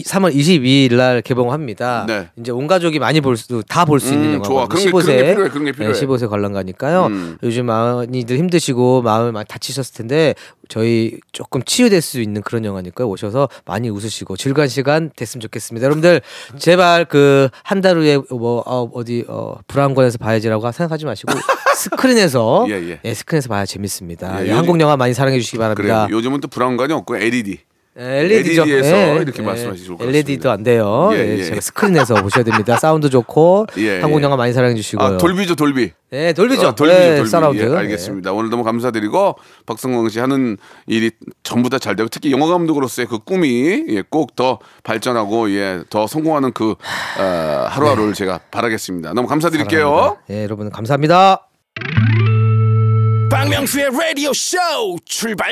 3월 0.03 0.33
22일 0.35 0.95
날 0.95 1.21
개봉합니다. 1.21 2.05
네. 2.07 2.27
이제 2.37 2.51
온 2.51 2.67
가족이 2.67 2.99
많이 2.99 3.21
볼 3.21 3.35
수 3.37 3.61
다 3.63 3.85
볼 3.85 3.99
수 3.99 4.13
있는 4.13 4.29
음, 4.29 4.33
영화. 4.35 4.43
좋아. 4.47 4.67
그런 4.67 4.83
게- 4.83 4.89
15세, 4.91 5.05
그런 5.05 5.17
게 5.17 5.25
필요해, 5.33 5.49
그런 5.49 5.65
게 5.65 5.71
필요해. 5.71 5.93
15세 5.93 6.29
관람가니까요. 6.29 7.05
음. 7.07 7.37
요즘 7.43 7.65
많이들 7.67 8.37
힘드시고 8.37 9.01
마음을 9.01 9.31
많이 9.31 9.45
다치셨을 9.47 9.93
텐데 9.95 10.35
저희 10.69 11.19
조금 11.31 11.61
치유될 11.63 12.01
수 12.01 12.19
있는 12.21 12.41
그런 12.41 12.65
영화니까요. 12.65 13.07
오셔서 13.07 13.47
많이 13.65 13.89
웃으시고 13.89 14.35
즐거운 14.37 14.67
시간 14.67 15.11
됐으면 15.15 15.41
좋겠습니다. 15.41 15.85
여러분들 15.85 16.21
제발 16.57 17.05
그 17.05 17.49
한 17.63 17.81
달 17.81 17.97
후에 17.97 18.17
뭐 18.31 18.63
어, 18.65 18.89
어디 18.93 19.23
어, 19.27 19.55
브라운관에서 19.67 20.17
봐야지라고 20.17 20.71
생각하지 20.71 21.05
마시고 21.05 21.31
스크린에서 21.77 22.65
예, 22.69 22.99
예. 23.03 23.13
스크린에서 23.13 23.49
봐야 23.49 23.65
재밌습니다. 23.65 24.43
예, 24.43 24.47
예, 24.47 24.51
한국 24.51 24.79
영화 24.79 24.97
많이 24.97 25.13
사랑해 25.13 25.37
주시기. 25.39 25.57
바랍니다. 25.57 26.07
요즘은 26.09 26.41
또 26.41 26.47
브라운관이 26.47 26.91
없고 26.93 27.17
LED. 27.17 27.59
LED죠. 27.97 28.61
LED 28.61 28.73
에서 28.73 29.15
이렇게 29.21 29.41
좋을 29.41 29.97
것 29.97 30.07
LED도. 30.07 30.51
안 30.51 30.61
돼요. 30.61 31.09
예, 31.13 31.17
예, 31.17 31.37
예. 31.39 31.43
제가 31.45 31.61
스크린에서 31.61 32.15
보셔야 32.21 32.43
됩니다. 32.43 32.77
사운드 32.77 33.09
좋고 33.09 33.65
예, 33.77 33.99
한국 34.01 34.19
예. 34.19 34.23
영화 34.23 34.35
많이 34.37 34.53
사랑해 34.53 34.75
주시고요. 34.75 35.07
아, 35.07 35.17
돌비죠, 35.17 35.55
돌비. 35.55 35.91
네, 36.11 36.31
돌비죠. 36.33 36.67
아, 36.67 36.75
돌비죠, 36.75 36.99
네, 36.99 37.15
돌비. 37.17 37.29
사운드. 37.29 37.61
예, 37.61 37.75
알겠습니다. 37.75 38.33
오늘 38.33 38.49
너무 38.51 38.63
감사드리고 38.63 39.35
박성광 39.65 40.09
씨 40.09 40.19
하는 40.19 40.57
일이 40.85 41.09
전부 41.43 41.69
다 41.69 41.77
잘 41.79 41.95
되고 41.95 42.07
특히 42.09 42.31
영화 42.31 42.47
감독으로서의 42.47 43.07
그 43.07 43.19
꿈이 43.19 43.83
예, 43.87 44.03
꼭더 44.09 44.59
발전하고 44.83 45.49
예, 45.51 45.81
더 45.89 46.05
성공하는 46.07 46.51
그 46.53 46.71
어, 47.19 47.65
하루하루를 47.69 48.13
제가 48.13 48.39
바라겠습니다. 48.51 49.13
너무 49.13 49.27
감사드릴게요. 49.27 49.79
네. 49.79 49.85
사랑합니다. 49.85 50.23
예, 50.33 50.43
여러분 50.43 50.69
감사합니다. 50.69 51.47
박명수의 53.31 53.89
라디오 53.91 54.31
쇼 54.33 54.57
출발 55.05 55.51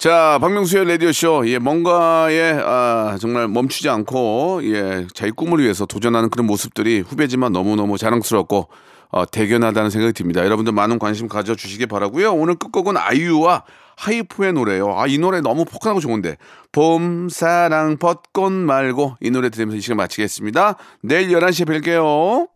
자, 0.00 0.38
박명수의 0.40 0.86
라디오쇼. 0.88 1.46
예, 1.48 1.58
뭔가에, 1.58 2.52
아, 2.64 3.18
정말 3.20 3.48
멈추지 3.48 3.90
않고, 3.90 4.62
예, 4.64 5.06
자기 5.12 5.30
꿈을 5.30 5.60
위해서 5.60 5.84
도전하는 5.84 6.30
그런 6.30 6.46
모습들이 6.46 7.00
후배지만 7.00 7.52
너무너무 7.52 7.98
자랑스럽고, 7.98 8.68
어, 9.10 9.26
대견하다는 9.30 9.90
생각이 9.90 10.14
듭니다. 10.14 10.42
여러분들 10.42 10.72
많은 10.72 10.98
관심 10.98 11.28
가져주시기 11.28 11.84
바라고요 11.84 12.32
오늘 12.32 12.54
끝곡은 12.54 12.96
아이유와 12.96 13.64
하이프의 13.98 14.54
노래요. 14.54 14.98
아, 14.98 15.06
이 15.06 15.18
노래 15.18 15.42
너무 15.42 15.66
폭하고 15.66 16.00
좋은데. 16.00 16.38
봄, 16.72 17.28
사랑, 17.28 17.98
벚꽃 17.98 18.52
말고 18.52 19.16
이 19.20 19.30
노래 19.30 19.50
들으면서 19.50 19.76
이 19.76 19.82
시간 19.82 19.98
마치겠습니다. 19.98 20.76
내일 21.02 21.28
11시에 21.28 21.66
뵐게요. 21.68 22.48